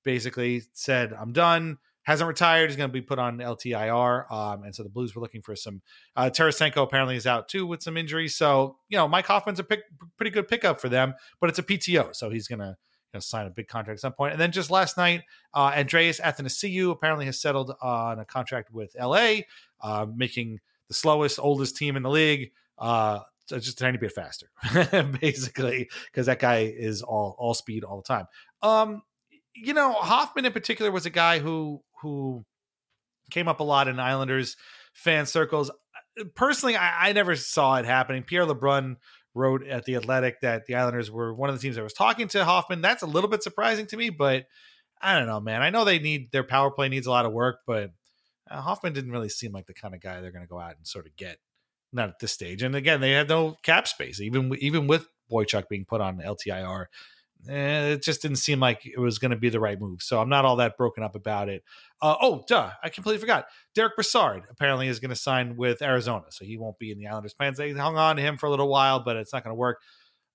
[0.03, 1.77] basically said, I'm done.
[2.03, 2.69] Hasn't retired.
[2.69, 4.29] He's going to be put on LTIR.
[4.29, 5.81] Um, and so the Blues were looking for some.
[6.15, 8.35] Uh, Tarasenko apparently is out too with some injuries.
[8.35, 9.83] So, you know, Mike Hoffman's a pick,
[10.17, 12.13] pretty good pickup for them, but it's a PTO.
[12.13, 12.75] So he's going to
[13.21, 14.33] sign a big contract at some point.
[14.33, 15.21] And then just last night,
[15.53, 19.41] uh, Andreas Athanasiou apparently has settled on a contract with LA,
[19.81, 20.59] uh, making
[20.89, 23.19] the slowest, oldest team in the league uh,
[23.49, 24.47] just a tiny bit faster,
[25.21, 28.25] basically, because that guy is all all speed all the time.
[28.61, 29.01] Um,
[29.55, 32.45] you know, Hoffman in particular was a guy who who
[33.31, 34.55] came up a lot in Islanders
[34.93, 35.71] fan circles.
[36.35, 38.23] Personally, I, I never saw it happening.
[38.23, 38.97] Pierre LeBrun
[39.35, 42.27] wrote at the Athletic that the Islanders were one of the teams that was talking
[42.29, 42.81] to Hoffman.
[42.81, 44.45] That's a little bit surprising to me, but
[45.01, 45.61] I don't know, man.
[45.61, 47.91] I know they need their power play needs a lot of work, but
[48.49, 50.77] uh, Hoffman didn't really seem like the kind of guy they're going to go out
[50.77, 51.37] and sort of get.
[51.93, 52.63] Not at this stage.
[52.63, 56.87] And again, they had no cap space, even even with Boychuk being put on LTIR.
[57.49, 60.01] Eh, it just didn't seem like it was going to be the right move.
[60.01, 61.63] So I'm not all that broken up about it.
[62.01, 62.71] Uh, oh, duh.
[62.81, 63.47] I completely forgot.
[63.75, 66.25] Derek Brassard apparently is going to sign with Arizona.
[66.29, 67.57] So he won't be in the Islanders' plans.
[67.57, 69.79] They hung on to him for a little while, but it's not going to work.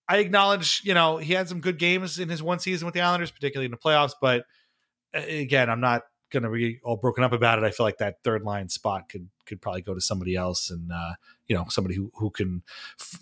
[0.07, 3.01] I acknowledge, you know, he had some good games in his one season with the
[3.01, 4.15] Islanders, particularly in the playoffs.
[4.21, 4.45] But
[5.15, 7.65] again, I'm not going to be all broken up about it.
[7.65, 10.93] I feel like that third line spot could could probably go to somebody else, and
[10.93, 11.15] uh,
[11.47, 12.63] you know somebody who who can,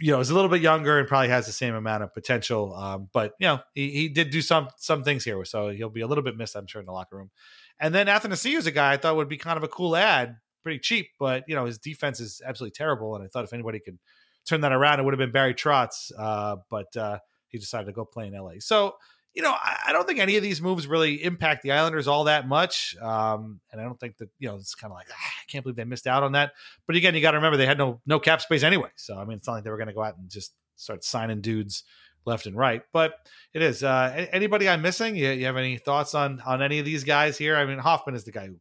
[0.01, 2.75] you know, is a little bit younger and probably has the same amount of potential.
[2.75, 6.01] Um, but you know, he, he did do some some things here, so he'll be
[6.03, 7.31] a little bit missed, I'm sure, in the locker room.
[7.79, 10.37] And then Athanasiou is a guy I thought would be kind of a cool ad,
[10.63, 13.81] pretty cheap, but you know his defense is absolutely terrible, and I thought if anybody
[13.81, 13.99] could
[14.45, 17.19] turn that around, it would have been Barry Trotz, uh, but uh,
[17.49, 18.55] he decided to go play in LA.
[18.61, 18.97] So
[19.37, 22.25] you know, I, I, don't think any of these moves really impact the Islanders all
[22.25, 22.97] that much.
[23.03, 25.63] Um, and I don't think that, you know, it's kind of like, ah, I can't
[25.63, 26.53] believe they missed out on that.
[26.87, 28.89] But again, you got to remember they had no no cap space anyway.
[28.97, 31.05] So, I mean, it's not like they were going to go out and just start
[31.05, 31.85] signing dudes
[32.25, 32.83] left and right.
[32.95, 33.15] But
[33.53, 33.85] it is.
[33.85, 35.17] Uh, anybody I'm missing?
[35.17, 37.57] You, you have any thoughts on on any of these guys here?
[37.57, 38.57] I mean, Hoffman is the guy who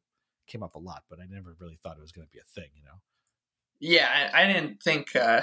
[0.45, 2.43] came up a lot, but I never really thought it was going to be a
[2.43, 2.99] thing, you know?
[3.79, 5.15] Yeah, I, I didn't think.
[5.15, 5.41] Uh,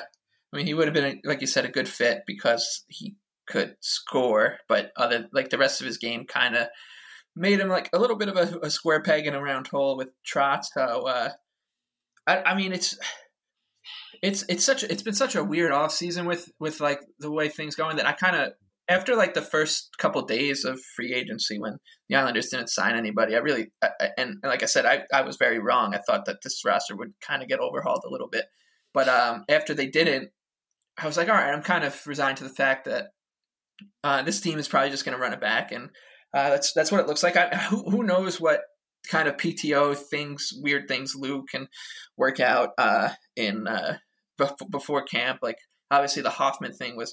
[0.52, 3.14] I mean, he would have been, like you said, a good fit because he
[3.52, 6.68] could score, but other like the rest of his game kind of
[7.36, 9.96] made him like a little bit of a, a, square peg in a round hole
[9.96, 10.66] with Trotz.
[10.74, 11.30] So uh,
[12.26, 12.98] I, I mean, it's
[14.22, 17.48] it's it's such it's been such a weird off season with with like the way
[17.48, 18.52] things going that I kind of
[18.88, 21.78] after like the first couple days of free agency when
[22.08, 25.22] the Islanders didn't sign anybody, I really I, and, and, like I said, I, I
[25.22, 25.94] was very wrong.
[25.94, 28.46] I thought that this roster would kind of get overhauled a little bit,
[28.94, 30.30] but um, after they didn't,
[30.98, 33.08] I was like, all right, I'm kind of resigned to the fact that
[34.04, 35.90] uh, this team is probably just going to run it back, and
[36.34, 37.36] uh, that's that's what it looks like.
[37.36, 38.60] I, who, who knows what
[39.08, 41.68] kind of PTO things, weird things Lou can
[42.16, 43.98] work out uh, in uh,
[44.40, 45.40] bef- before camp.
[45.42, 45.58] Like
[45.90, 47.12] obviously the Hoffman thing was,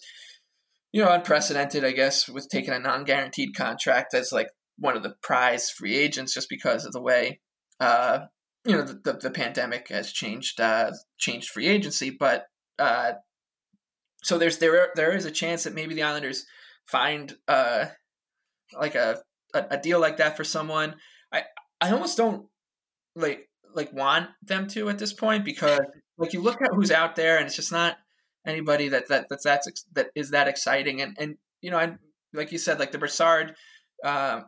[0.92, 1.84] you know, unprecedented.
[1.84, 6.34] I guess with taking a non-guaranteed contract as like one of the prize free agents,
[6.34, 7.40] just because of the way
[7.80, 8.20] uh,
[8.66, 12.10] you know the, the, the, pandemic has changed uh, changed free agency.
[12.10, 12.46] But
[12.78, 13.14] uh,
[14.24, 16.46] so there's there there is a chance that maybe the Islanders
[16.90, 17.86] find uh
[18.74, 19.22] like a,
[19.54, 20.96] a, a deal like that for someone.
[21.32, 21.44] I
[21.82, 22.48] I almost don't
[23.16, 25.80] like like want them to at this point because
[26.18, 27.98] like you look at who's out there and it's just not
[28.46, 31.96] anybody that that that's that's that is that exciting and and you know I
[32.34, 33.56] like you said like the Brassard
[34.04, 34.42] uh,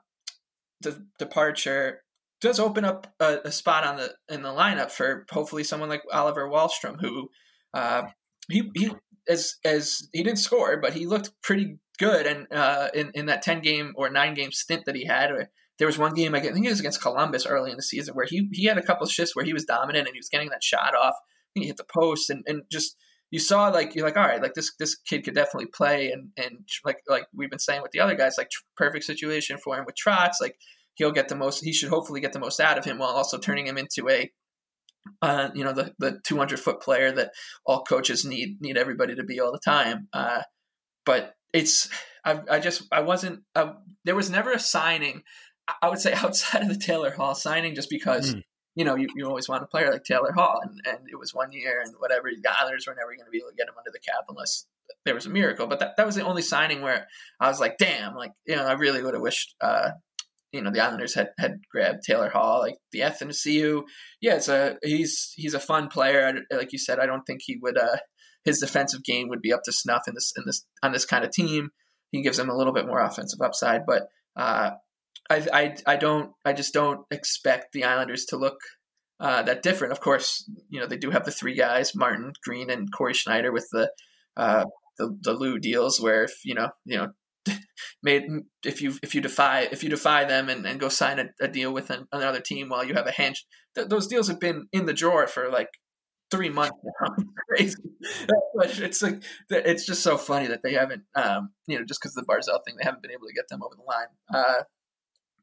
[0.82, 2.04] the departure
[2.39, 6.02] does open up a, a, spot on the in the lineup for hopefully someone like
[6.12, 7.30] Oliver Wahlstrom who
[7.74, 8.04] uh,
[8.50, 8.92] he he
[9.28, 12.26] as as he didn't score but he looked pretty good.
[12.26, 15.30] And uh, in in that ten game or nine game stint that he had,
[15.78, 18.26] there was one game I think it was against Columbus early in the season where
[18.26, 20.64] he he had a couple shifts where he was dominant and he was getting that
[20.64, 21.16] shot off.
[21.54, 22.97] He hit the post and and just
[23.30, 26.30] you saw like you're like all right like this this kid could definitely play and
[26.38, 29.86] and like like we've been saying with the other guys like perfect situation for him
[29.86, 30.58] with Trotz like
[30.95, 33.38] he'll get the most he should hopefully get the most out of him while also
[33.38, 34.30] turning him into a
[35.22, 37.32] uh, you know the the 200 foot player that
[37.66, 40.41] all coaches need need everybody to be all the time uh,
[41.06, 41.89] but it's
[42.24, 43.74] I, I just I wasn't uh,
[44.06, 45.24] there was never a signing.
[45.82, 48.43] I would say outside of the Taylor Hall signing, just because mm.
[48.76, 51.34] you know you, you always want a player like Taylor Hall, and, and it was
[51.34, 52.30] one year and whatever.
[52.32, 54.66] The Islanders were never going to be able to get him under the cap unless
[55.06, 55.68] there was a miracle.
[55.68, 57.08] But that, that was the only signing where
[57.39, 59.56] I was like, damn, like you know, I really would have wished.
[59.62, 59.91] Uh,
[60.52, 63.84] you know the Islanders had had grabbed Taylor Hall, like the Athanasiou.
[64.20, 66.41] Yeah, it's a he's he's a fun player.
[66.52, 67.97] Like you said, I don't think he would uh,
[68.44, 71.24] his defensive game would be up to snuff in this in this on this kind
[71.24, 71.70] of team.
[72.12, 74.72] He gives them a little bit more offensive upside, but uh,
[75.30, 78.58] I, I I don't I just don't expect the Islanders to look
[79.20, 79.94] uh, that different.
[79.94, 83.52] Of course, you know they do have the three guys: Martin, Greene, and Corey Schneider
[83.52, 83.92] with the
[84.36, 84.66] uh,
[84.98, 87.08] the the Lou deals where if you know you know
[88.04, 88.24] made
[88.66, 91.48] if you if you defy if you defy them and, and go sign a, a
[91.48, 93.36] deal with an, another team while you have a hand
[93.76, 95.70] th- those deals have been in the drawer for like
[96.32, 97.15] three months now.
[97.49, 97.75] crazy.
[98.55, 102.15] but it's like it's just so funny that they haven't um, you know just because
[102.17, 104.07] of the Barzal thing they haven't been able to get them over the line.
[104.34, 104.63] Uh,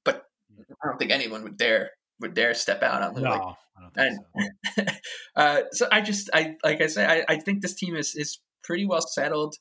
[0.04, 0.24] but
[0.82, 3.22] I don't think anyone would dare would dare step out on Lou.
[3.22, 3.40] No, like,
[3.76, 4.20] I don't think
[4.76, 4.94] and, so.
[5.36, 8.38] uh, so I just I like I say I, I think this team is is
[8.64, 9.56] pretty well settled.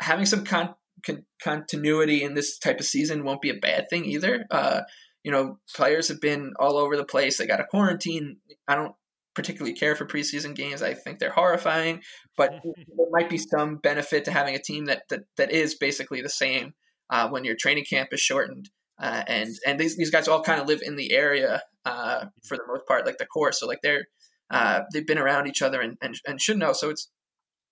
[0.00, 4.04] Having some con- con- continuity in this type of season won't be a bad thing
[4.04, 4.46] either.
[4.50, 4.82] Uh,
[5.24, 7.38] you know, players have been all over the place.
[7.38, 8.36] They got a quarantine.
[8.68, 8.94] I don't
[9.38, 10.82] particularly care for preseason games.
[10.82, 12.02] I think they're horrifying,
[12.36, 16.20] but there might be some benefit to having a team that that, that is basically
[16.22, 16.74] the same
[17.08, 18.68] uh, when your training camp is shortened.
[19.00, 22.56] Uh, and and these, these guys all kind of live in the area uh, for
[22.56, 23.52] the most part, like the core.
[23.52, 24.06] So like they're
[24.50, 26.72] uh, they've been around each other and, and, and should know.
[26.72, 27.08] So it's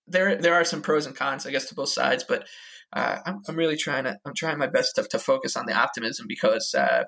[0.07, 2.23] there there are some pros and cons, I guess, to both sides.
[2.23, 2.47] But
[2.93, 5.73] uh, I'm, I'm really trying to I'm trying my best to, to focus on the
[5.73, 7.03] optimism because uh,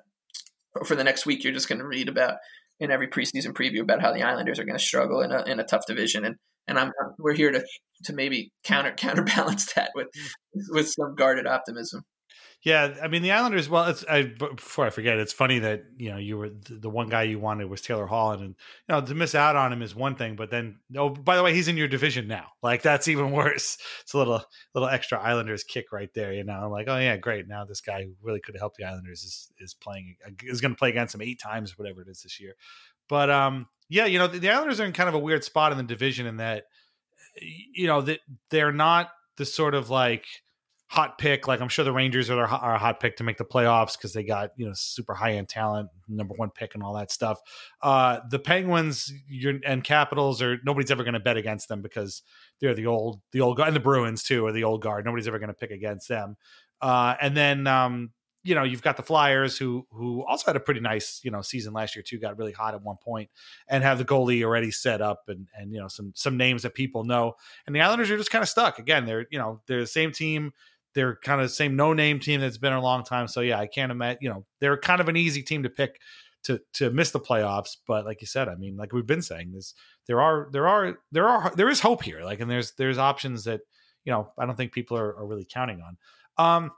[0.84, 2.40] for the next week you're just going to read about
[2.80, 5.60] in every preseason preview about how the Islanders are going to struggle in a in
[5.60, 6.36] a tough division, and
[6.68, 7.64] and I'm we're here to
[8.06, 10.64] to maybe counter counterbalance that with mm.
[10.70, 12.04] with some guarded optimism.
[12.62, 13.70] Yeah, I mean the Islanders.
[13.70, 17.08] Well, it's I, before I forget, it's funny that you know you were the, one
[17.08, 18.56] guy you wanted was Taylor Holland, and
[18.88, 21.44] you know to miss out on him is one thing, but then oh by the
[21.44, 22.48] way, he's in your division now.
[22.62, 23.78] Like that's even worse.
[24.02, 24.44] It's a little
[24.76, 26.34] little extra Islanders kick right there.
[26.34, 27.48] You know, I'm like oh yeah, great.
[27.48, 30.78] Now this guy who really could helped the Islanders is is playing is going to
[30.78, 32.56] play against them eight times, whatever it is this year.
[33.08, 35.72] But um, yeah, you know the, the Islanders are in kind of a weird spot
[35.72, 36.66] in the division in that
[37.40, 40.26] you know that they're not the sort of like
[40.90, 41.48] hot pick.
[41.48, 44.12] Like I'm sure the Rangers are, are a hot pick to make the playoffs because
[44.12, 47.40] they got you know super high end talent, number one pick, and all that stuff.
[47.82, 49.14] Uh, the Penguins
[49.66, 52.24] and Capitals are nobody's ever going to bet against them because
[52.60, 55.06] they're the old the old guard, and the Bruins too are the old guard.
[55.06, 56.36] Nobody's ever going to pick against them.
[56.82, 58.10] Uh, and then um,
[58.44, 61.44] you know you've got the Flyers who who also had a pretty nice you know
[61.44, 62.18] season last year too.
[62.18, 63.30] Got really hot at one point
[63.68, 66.74] and have the goalie already set up and and you know some some names that
[66.74, 67.34] people know.
[67.68, 69.06] And the Islanders are just kind of stuck again.
[69.06, 70.52] They're you know they're the same team
[70.96, 73.28] they're kind of the same no name team that's been a long time.
[73.28, 74.20] So yeah, I can't imagine.
[74.22, 76.00] You know, they're kind of an easy team to pick
[76.44, 77.78] to to miss the playoffs.
[77.88, 79.74] But like you said, I mean, like we've been saying, this
[80.08, 82.24] there are there are there are there is hope here.
[82.24, 83.62] Like, and there's there's options that
[84.06, 85.98] you know I don't think people are, are really counting on.
[86.38, 86.72] Um,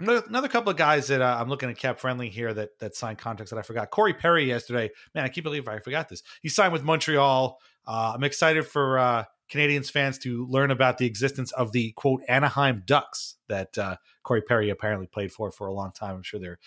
[0.00, 3.18] another, couple of guys that uh, I'm looking at cap friendly here that that signed
[3.18, 3.90] contracts that I forgot.
[3.90, 6.22] Corey Perry yesterday, man, I can't believe I forgot this.
[6.42, 7.58] He signed with Montreal.
[7.86, 8.98] Uh, I'm excited for.
[8.98, 13.96] Uh, Canadiens fans to learn about the existence of the quote Anaheim Ducks that uh,
[14.22, 16.16] Corey Perry apparently played for for a long time.
[16.16, 16.58] I'm sure they're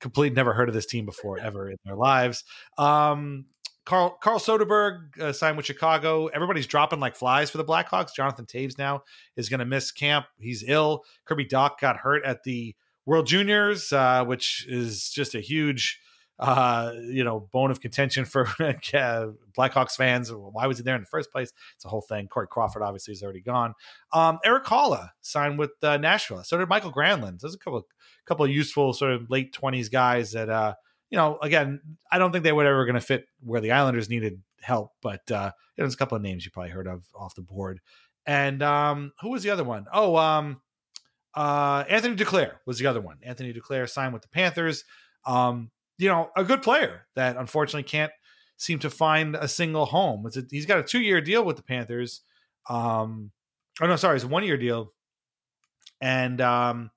[0.00, 2.44] complete never heard of this team before ever in their lives.
[2.78, 3.46] Um,
[3.84, 6.26] Carl Carl Soderberg uh, signed with Chicago.
[6.28, 8.14] Everybody's dropping like flies for the Blackhawks.
[8.14, 9.02] Jonathan Toews now
[9.36, 10.26] is going to miss camp.
[10.38, 11.04] He's ill.
[11.24, 12.76] Kirby Dach got hurt at the
[13.06, 16.00] World Juniors, uh, which is just a huge
[16.42, 18.46] uh, you know, bone of contention for
[19.56, 20.32] Blackhawks fans.
[20.32, 21.52] Why was he there in the first place?
[21.76, 22.26] It's a whole thing.
[22.26, 23.74] Corey Crawford obviously is already gone.
[24.12, 26.42] Um, Erik Haula signed with uh, Nashville.
[26.42, 27.40] So did Mikael Granlund.
[27.40, 27.86] There's a couple,
[28.26, 30.74] couple of useful sort of late twenties guys that, uh,
[31.10, 31.80] you know, again,
[32.10, 35.30] I don't think they were ever going to fit where the Islanders needed help, but
[35.30, 37.80] uh, there's a couple of names you probably heard of off the board.
[38.26, 39.86] And um, who was the other one?
[39.92, 40.60] Oh, um,
[41.36, 43.18] uh, Anthony Duclair was the other one.
[43.22, 44.82] Anthony Duclair signed with the Panthers.
[45.24, 45.70] Um,
[46.02, 48.12] you know, a good player that unfortunately can't
[48.56, 50.26] seem to find a single home.
[50.26, 52.22] A, he's got a two year deal with the Panthers.
[52.68, 53.30] Um,
[53.80, 54.92] oh no, sorry, it's a one year deal.
[56.00, 56.90] And um,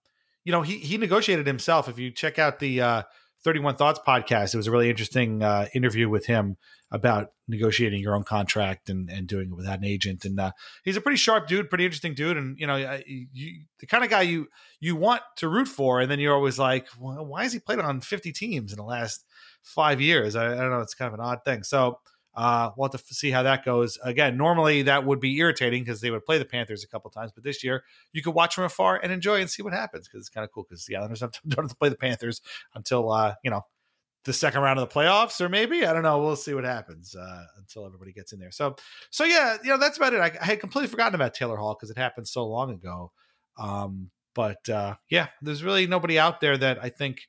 [0.43, 1.87] you know, he he negotiated himself.
[1.87, 3.03] If you check out the uh,
[3.45, 6.57] 31 Thoughts podcast, it was a really interesting uh, interview with him
[6.89, 10.25] about negotiating your own contract and, and doing it without an agent.
[10.25, 10.51] And uh,
[10.83, 12.37] he's a pretty sharp dude, pretty interesting dude.
[12.37, 12.75] And you know,
[13.05, 14.47] you, the kind of guy you
[14.79, 17.77] you want to root for, and then you're always like, well, why has he played
[17.77, 19.23] on 50 teams in the last
[19.61, 20.35] five years?
[20.35, 20.81] I, I don't know.
[20.81, 21.61] It's kind of an odd thing.
[21.61, 21.99] So
[22.35, 23.97] uh, we'll have to see how that goes.
[24.03, 27.31] Again, normally that would be irritating because they would play the Panthers a couple times,
[27.33, 30.21] but this year you could watch from afar and enjoy and see what happens because
[30.21, 32.41] it's kind of cool because the Islanders don't have to play the Panthers
[32.73, 33.61] until uh, you know
[34.25, 36.19] the second round of the playoffs, or maybe I don't know.
[36.19, 38.51] We'll see what happens uh, until everybody gets in there.
[38.51, 38.75] So,
[39.11, 40.19] so yeah, you know that's about it.
[40.19, 43.11] I, I had completely forgotten about Taylor Hall because it happened so long ago.
[43.57, 47.21] Um, but uh, yeah, there's really nobody out there that I think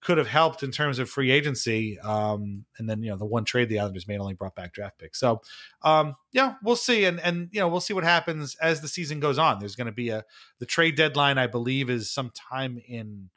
[0.00, 1.98] could have helped in terms of free agency.
[2.00, 4.98] Um, and then you know the one trade the Islanders made only brought back draft
[4.98, 5.18] picks.
[5.18, 5.42] So
[5.82, 9.20] um, yeah, we'll see, and and you know we'll see what happens as the season
[9.20, 9.58] goes on.
[9.58, 10.24] There's going to be a
[10.58, 13.30] the trade deadline, I believe, is sometime in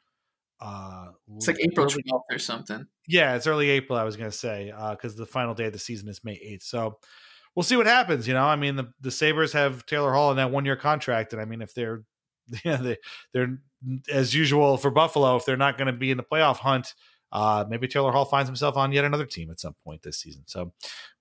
[0.60, 2.86] uh it's like April 12th or something.
[3.08, 5.72] Yeah, it's early April, I was going to say, because uh, the final day of
[5.72, 6.62] the season is May 8th.
[6.62, 6.98] So
[7.56, 8.28] we'll see what happens.
[8.28, 11.32] You know, I mean, the the Sabres have Taylor Hall in that one year contract,
[11.32, 12.04] and I mean, if they're
[12.64, 12.96] yeah, they
[13.32, 13.58] they're
[14.10, 16.94] as usual for Buffalo, if they're not going to be in the playoff hunt,
[17.32, 20.42] uh, maybe Taylor Hall finds himself on yet another team at some point this season.
[20.46, 20.72] So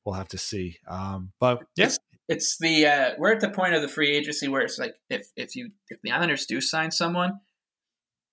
[0.03, 0.77] we'll have to see.
[0.87, 2.35] Um, but yes, yeah.
[2.35, 4.95] it's, it's, the uh, we're at the point of the free agency where it's like
[5.09, 7.39] if if you if the Islanders do sign someone,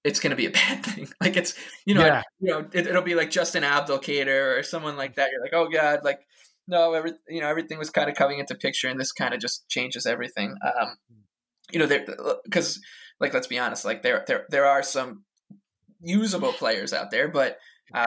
[0.04, 1.08] it's going to be a bad thing.
[1.20, 1.54] Like it's
[1.86, 2.22] you know yeah.
[2.40, 5.30] you know it, will be like Justin Abdelkader or someone like that.
[5.30, 6.20] You're like oh god like
[6.66, 9.40] no every you know everything was kind of coming into picture and this kind of
[9.40, 10.56] just changes everything.
[10.64, 10.96] Um,
[11.72, 11.88] you know
[12.44, 12.80] because
[13.20, 15.24] like let's be honest like there there there are some
[16.00, 17.58] usable players out there, but
[17.94, 18.04] uh,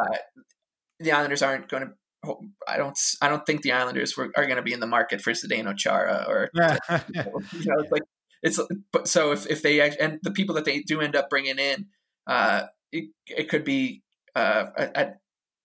[0.99, 1.93] the Islanders aren't going to.
[2.67, 2.97] I don't.
[3.21, 5.75] I don't think the Islanders were, are going to be in the market for Zdeno
[5.75, 6.61] Chara or you
[7.65, 8.03] know, it's like
[8.43, 8.59] it's.
[8.93, 11.87] But so if if they and the people that they do end up bringing in,
[12.27, 14.03] uh, it, it could be
[14.35, 15.13] uh, a, a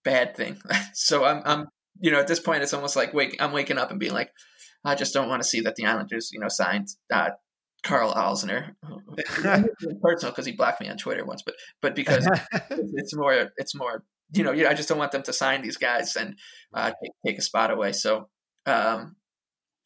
[0.03, 0.57] bad thing.
[0.95, 1.69] so I'm I'm
[2.01, 4.31] you know at this point it's almost like wake I'm waking up and being like
[4.83, 7.31] I just don't want to see that the Islanders you know signed uh,
[7.87, 8.73] Karl Alzner.
[10.03, 12.29] personal because he blocked me on Twitter once, but but because
[12.71, 16.17] it's more it's more you know I just don't want them to sign these guys
[16.17, 16.37] and
[16.75, 17.93] uh, take, take, a spot away.
[17.93, 18.29] So
[18.67, 19.17] um,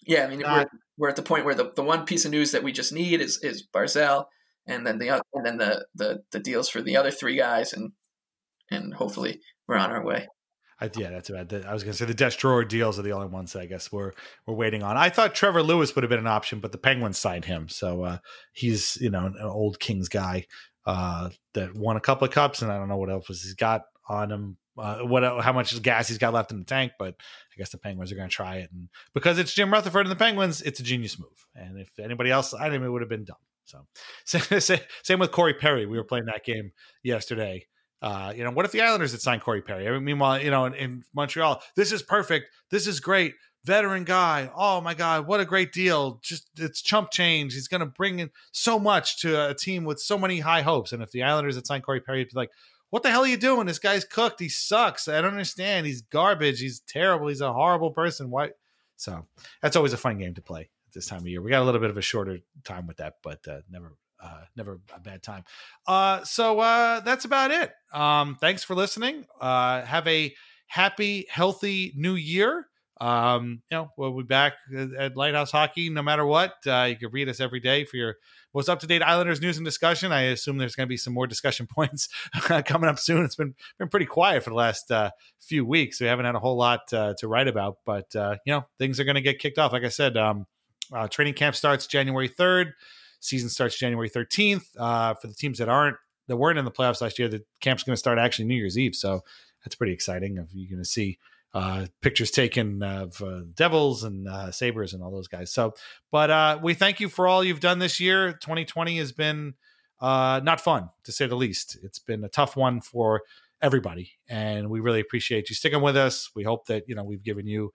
[0.06, 0.64] yeah, I mean we're,
[0.96, 3.20] we're at the point where the, the one piece of news that we just need
[3.20, 4.24] is is Barzal,
[4.66, 7.92] and then the and then the, the the deals for the other three guys, and
[8.70, 10.26] and hopefully we're on our way.
[10.80, 11.52] I, yeah, that's about.
[11.52, 14.12] I was going to say the Destroyer deals are the only ones I guess we're
[14.46, 14.96] we're waiting on.
[14.96, 18.02] I thought Trevor Lewis would have been an option, but the Penguins signed him, so
[18.04, 18.18] uh,
[18.52, 20.46] he's you know an old Kings guy
[20.86, 23.82] uh, that won a couple of cups, and I don't know what else he's got
[24.08, 24.56] on him.
[24.78, 27.78] Uh, what how much gas he's got left in the tank, but I guess the
[27.78, 30.80] Penguins are going to try it, and because it's Jim Rutherford and the Penguins, it's
[30.80, 31.46] a genius move.
[31.54, 33.36] And if anybody else, I think it would have been dumb.
[33.64, 33.86] So
[35.02, 35.86] same with Corey Perry.
[35.86, 36.72] We were playing that game
[37.02, 37.66] yesterday
[38.02, 39.86] uh, you know, what if the Islanders had signed Corey Perry?
[39.86, 42.46] I mean, meanwhile, you know, in, in, Montreal, this is perfect.
[42.70, 43.34] This is great.
[43.64, 44.50] Veteran guy.
[44.56, 46.18] Oh my God, what a great deal.
[46.22, 47.52] Just it's chump change.
[47.52, 50.92] He's going to bring in so much to a team with so many high hopes.
[50.92, 52.50] And if the Islanders had signed Corey Perry, it'd be like,
[52.88, 53.66] what the hell are you doing?
[53.66, 54.40] This guy's cooked.
[54.40, 55.08] He sucks.
[55.08, 55.86] I don't understand.
[55.86, 56.60] He's garbage.
[56.60, 57.28] He's terrible.
[57.28, 58.30] He's a horrible person.
[58.30, 58.50] Why?
[58.96, 59.26] So
[59.60, 61.42] that's always a fun game to play at this time of year.
[61.42, 64.42] We got a little bit of a shorter time with that, but uh, never uh,
[64.56, 65.44] never a bad time.
[65.86, 67.72] Uh, so uh, that's about it.
[67.92, 69.26] Um, thanks for listening.
[69.40, 70.34] Uh, have a
[70.66, 72.66] happy, healthy new year.
[73.00, 74.54] Um, you know, we'll be back
[74.98, 76.54] at Lighthouse Hockey no matter what.
[76.66, 78.16] Uh, you can read us every day for your
[78.52, 80.12] most up to date Islanders news and discussion.
[80.12, 82.08] I assume there's going to be some more discussion points
[82.66, 83.24] coming up soon.
[83.24, 85.10] It's been been pretty quiet for the last uh,
[85.40, 86.00] few weeks.
[86.00, 89.00] We haven't had a whole lot uh, to write about, but uh, you know, things
[89.00, 89.72] are going to get kicked off.
[89.72, 90.46] Like I said, um,
[90.92, 92.74] uh, training camp starts January third.
[93.20, 94.66] Season starts January 13th.
[94.78, 95.96] Uh, for the teams that aren't
[96.26, 98.78] that weren't in the playoffs last year, the camp's going to start actually New Year's
[98.78, 98.94] Eve.
[98.94, 99.22] So
[99.64, 100.34] that's pretty exciting.
[100.52, 101.18] You're going to see
[101.52, 105.52] uh, pictures taken of uh, Devils and uh, Sabres and all those guys.
[105.52, 105.74] So,
[106.10, 108.32] but uh, we thank you for all you've done this year.
[108.32, 109.54] 2020 has been
[110.00, 111.78] uh, not fun to say the least.
[111.82, 113.22] It's been a tough one for
[113.60, 116.30] everybody, and we really appreciate you sticking with us.
[116.34, 117.72] We hope that you know we've given you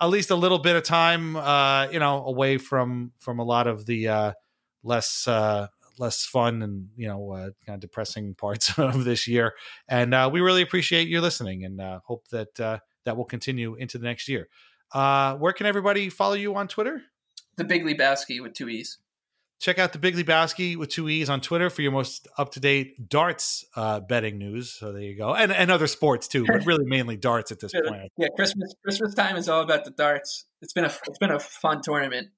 [0.00, 3.66] at least a little bit of time, uh, you know, away from from a lot
[3.66, 4.32] of the uh,
[4.86, 5.68] less uh,
[5.98, 9.54] less fun and you know uh, kind of depressing parts of this year.
[9.88, 13.74] And uh, we really appreciate you listening, and uh, hope that uh, that will continue
[13.74, 14.48] into the next year.
[14.92, 17.02] Uh, where can everybody follow you on Twitter?
[17.56, 18.98] The Big Lebowski with two E's.
[19.58, 22.60] Check out the Big Lebowski with two E's on Twitter for your most up to
[22.60, 24.70] date darts uh, betting news.
[24.70, 27.72] So there you go, and and other sports too, but really mainly darts at this
[27.88, 28.12] point.
[28.18, 30.44] Yeah, Christmas Christmas time is all about the darts.
[30.60, 32.28] It's been a it's been a fun tournament.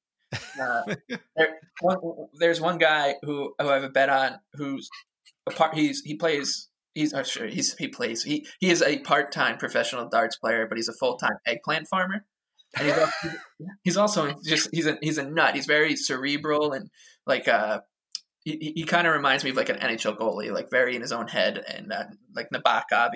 [0.60, 0.94] Uh,
[1.36, 1.98] there, one,
[2.38, 4.88] there's one guy who who I have a bet on who's
[5.46, 5.74] a part.
[5.74, 6.68] He's he plays.
[6.94, 7.46] He's not sure.
[7.46, 8.22] He's he plays.
[8.22, 11.88] He he is a part time professional darts player, but he's a full time eggplant
[11.88, 12.24] farmer.
[12.76, 13.38] And he's also,
[13.84, 15.54] he's also just he's a he's a nut.
[15.54, 16.90] He's very cerebral and
[17.26, 17.80] like uh
[18.44, 21.12] he, he kind of reminds me of like an NHL goalie, like very in his
[21.12, 22.04] own head and uh,
[22.34, 23.10] like Nabokov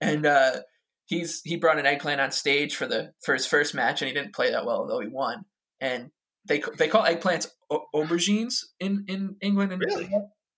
[0.00, 0.60] and uh
[1.06, 4.14] he's he brought an eggplant on stage for the for his first match and he
[4.14, 5.44] didn't play that well though he won
[5.80, 6.10] and
[6.48, 7.48] they they call eggplants
[7.94, 10.10] aubergines in in England and really?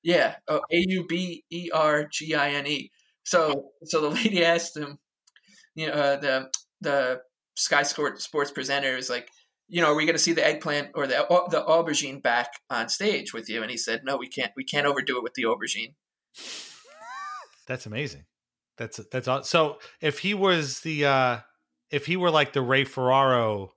[0.03, 2.91] yeah, A U B E R G I N E.
[3.25, 4.99] So so the lady asked him,
[5.75, 7.21] you know, uh, the the
[7.57, 9.29] Sky Sports presenter is like,
[9.69, 12.89] you know, are we going to see the eggplant or the the aubergine back on
[12.89, 13.63] stage with you?
[13.63, 14.53] And he said, no, we can't.
[14.57, 15.95] We can't overdo it with the aubergine.
[17.67, 18.25] That's amazing.
[18.79, 19.43] That's that's all.
[19.43, 21.39] So if he was the uh
[21.91, 23.75] if he were like the Ray Ferraro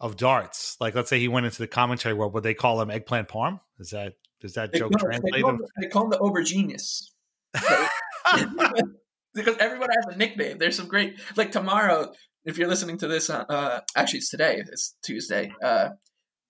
[0.00, 0.76] of darts.
[0.80, 3.60] Like, let's say he went into the commentary world, would they call him eggplant parm?
[3.78, 5.32] Is that does that they joke call, translate?
[5.32, 7.10] They call, him, they call him the aubergenius.
[9.34, 10.58] because everyone has a nickname.
[10.58, 12.12] There's some great like tomorrow.
[12.44, 14.62] if you're listening to this, uh, uh, actually it's today.
[14.70, 15.52] It's Tuesday.
[15.62, 15.90] Uh,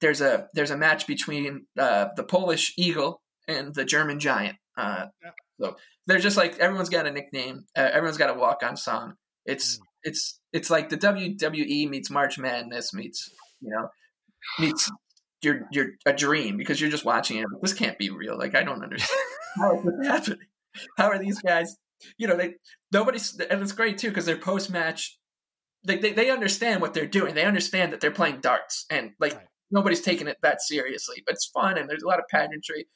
[0.00, 4.56] there's a there's a match between uh, the Polish Eagle and the German Giant.
[4.76, 5.06] Uh,
[5.60, 5.76] so
[6.06, 7.64] they're just like everyone's got a nickname.
[7.76, 9.14] Uh, everyone's got a walk on song.
[9.46, 13.28] It's it's it's like the WWE meets March Madness meets
[13.60, 13.88] you know
[14.58, 14.90] meets
[15.42, 17.46] your your a dream because you're just watching it.
[17.60, 18.38] This can't be real.
[18.38, 19.20] Like I don't understand
[19.58, 20.46] how is this happening.
[20.96, 21.76] How are these guys?
[22.16, 22.54] You know they
[22.92, 25.18] nobody's and it's great too because their post match.
[25.86, 27.34] They, they, they understand what they're doing.
[27.34, 29.38] They understand that they're playing darts and like
[29.70, 31.22] nobody's taking it that seriously.
[31.26, 32.86] But it's fun and there's a lot of pageantry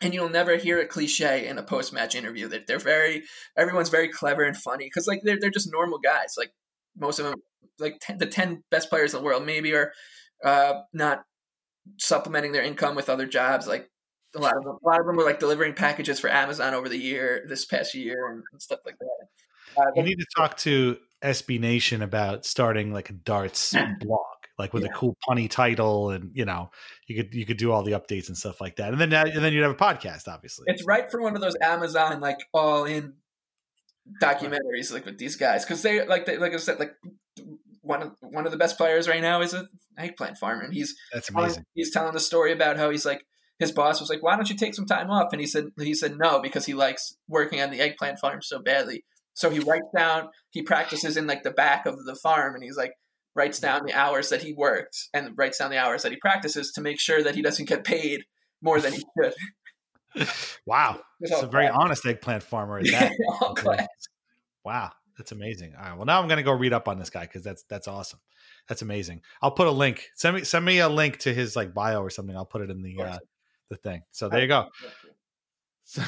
[0.00, 3.24] and you'll never hear a cliche in a post match interview that they're very
[3.56, 6.52] everyone's very clever and funny because like they're they're just normal guys like
[6.96, 7.34] most of them
[7.78, 9.92] like 10, the 10 best players in the world maybe are
[10.44, 11.24] uh, not
[11.98, 13.90] supplementing their income with other jobs like
[14.36, 16.88] a lot of them, a lot of them were like delivering packages for Amazon over
[16.88, 19.80] the year this past year and, and stuff like that.
[19.80, 24.20] Uh, you need to talk to SB Nation about starting like a darts blog
[24.58, 24.90] like with yeah.
[24.90, 26.70] a cool punny title and you know
[27.06, 29.44] you could you could do all the updates and stuff like that and then and
[29.44, 32.84] then you'd have a podcast obviously it's right for one of those amazon like all
[32.84, 33.14] in
[34.22, 36.94] documentaries like with these guys because they like they, like i said like
[37.84, 39.66] one of one of the best players right now is a
[39.98, 41.48] eggplant farmer and he's that's amazing.
[41.48, 43.24] telling, he's telling the story about how he's like
[43.58, 45.32] his boss was like why don't you take some time off?
[45.32, 48.60] And he said he said no because he likes working on the eggplant farm so
[48.60, 49.04] badly.
[49.34, 52.76] So he writes down he practices in like the back of the farm and he's
[52.76, 52.94] like
[53.34, 53.78] writes mm-hmm.
[53.78, 56.80] down the hours that he worked and writes down the hours that he practices to
[56.80, 58.24] make sure that he doesn't get paid
[58.62, 59.34] more than he should.
[60.66, 61.00] Wow.
[61.20, 63.88] It's a very honest eggplant farmer at that.
[64.62, 64.90] Wow.
[65.16, 65.72] That's amazing.
[65.74, 65.96] All right.
[65.96, 68.20] Well, now I'm going to go read up on this guy because that's that's awesome.
[68.68, 69.22] That's amazing.
[69.40, 70.06] I'll put a link.
[70.16, 72.36] Send me send me a link to his like bio or something.
[72.36, 73.18] I'll put it in the uh,
[73.70, 74.02] the thing.
[74.10, 74.68] So there you go.
[75.84, 76.02] So,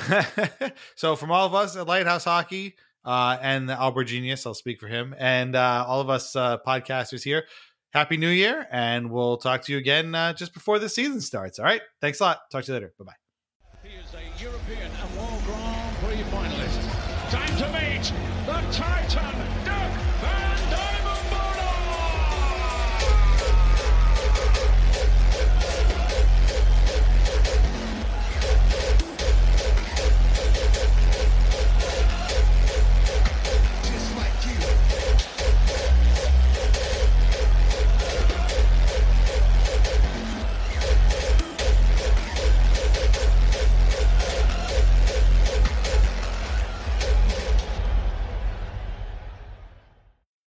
[0.97, 2.75] so from all of us at Lighthouse Hockey,
[3.07, 4.47] uh, and the Aubergenius.
[4.47, 7.45] I'll speak for him and uh, all of us uh, podcasters here.
[7.91, 11.59] Happy New Year, and we'll talk to you again uh, just before the season starts.
[11.59, 12.41] All right, thanks a lot.
[12.51, 12.93] Talk to you later.
[12.99, 13.26] Bye bye.
[18.47, 19.36] The Titan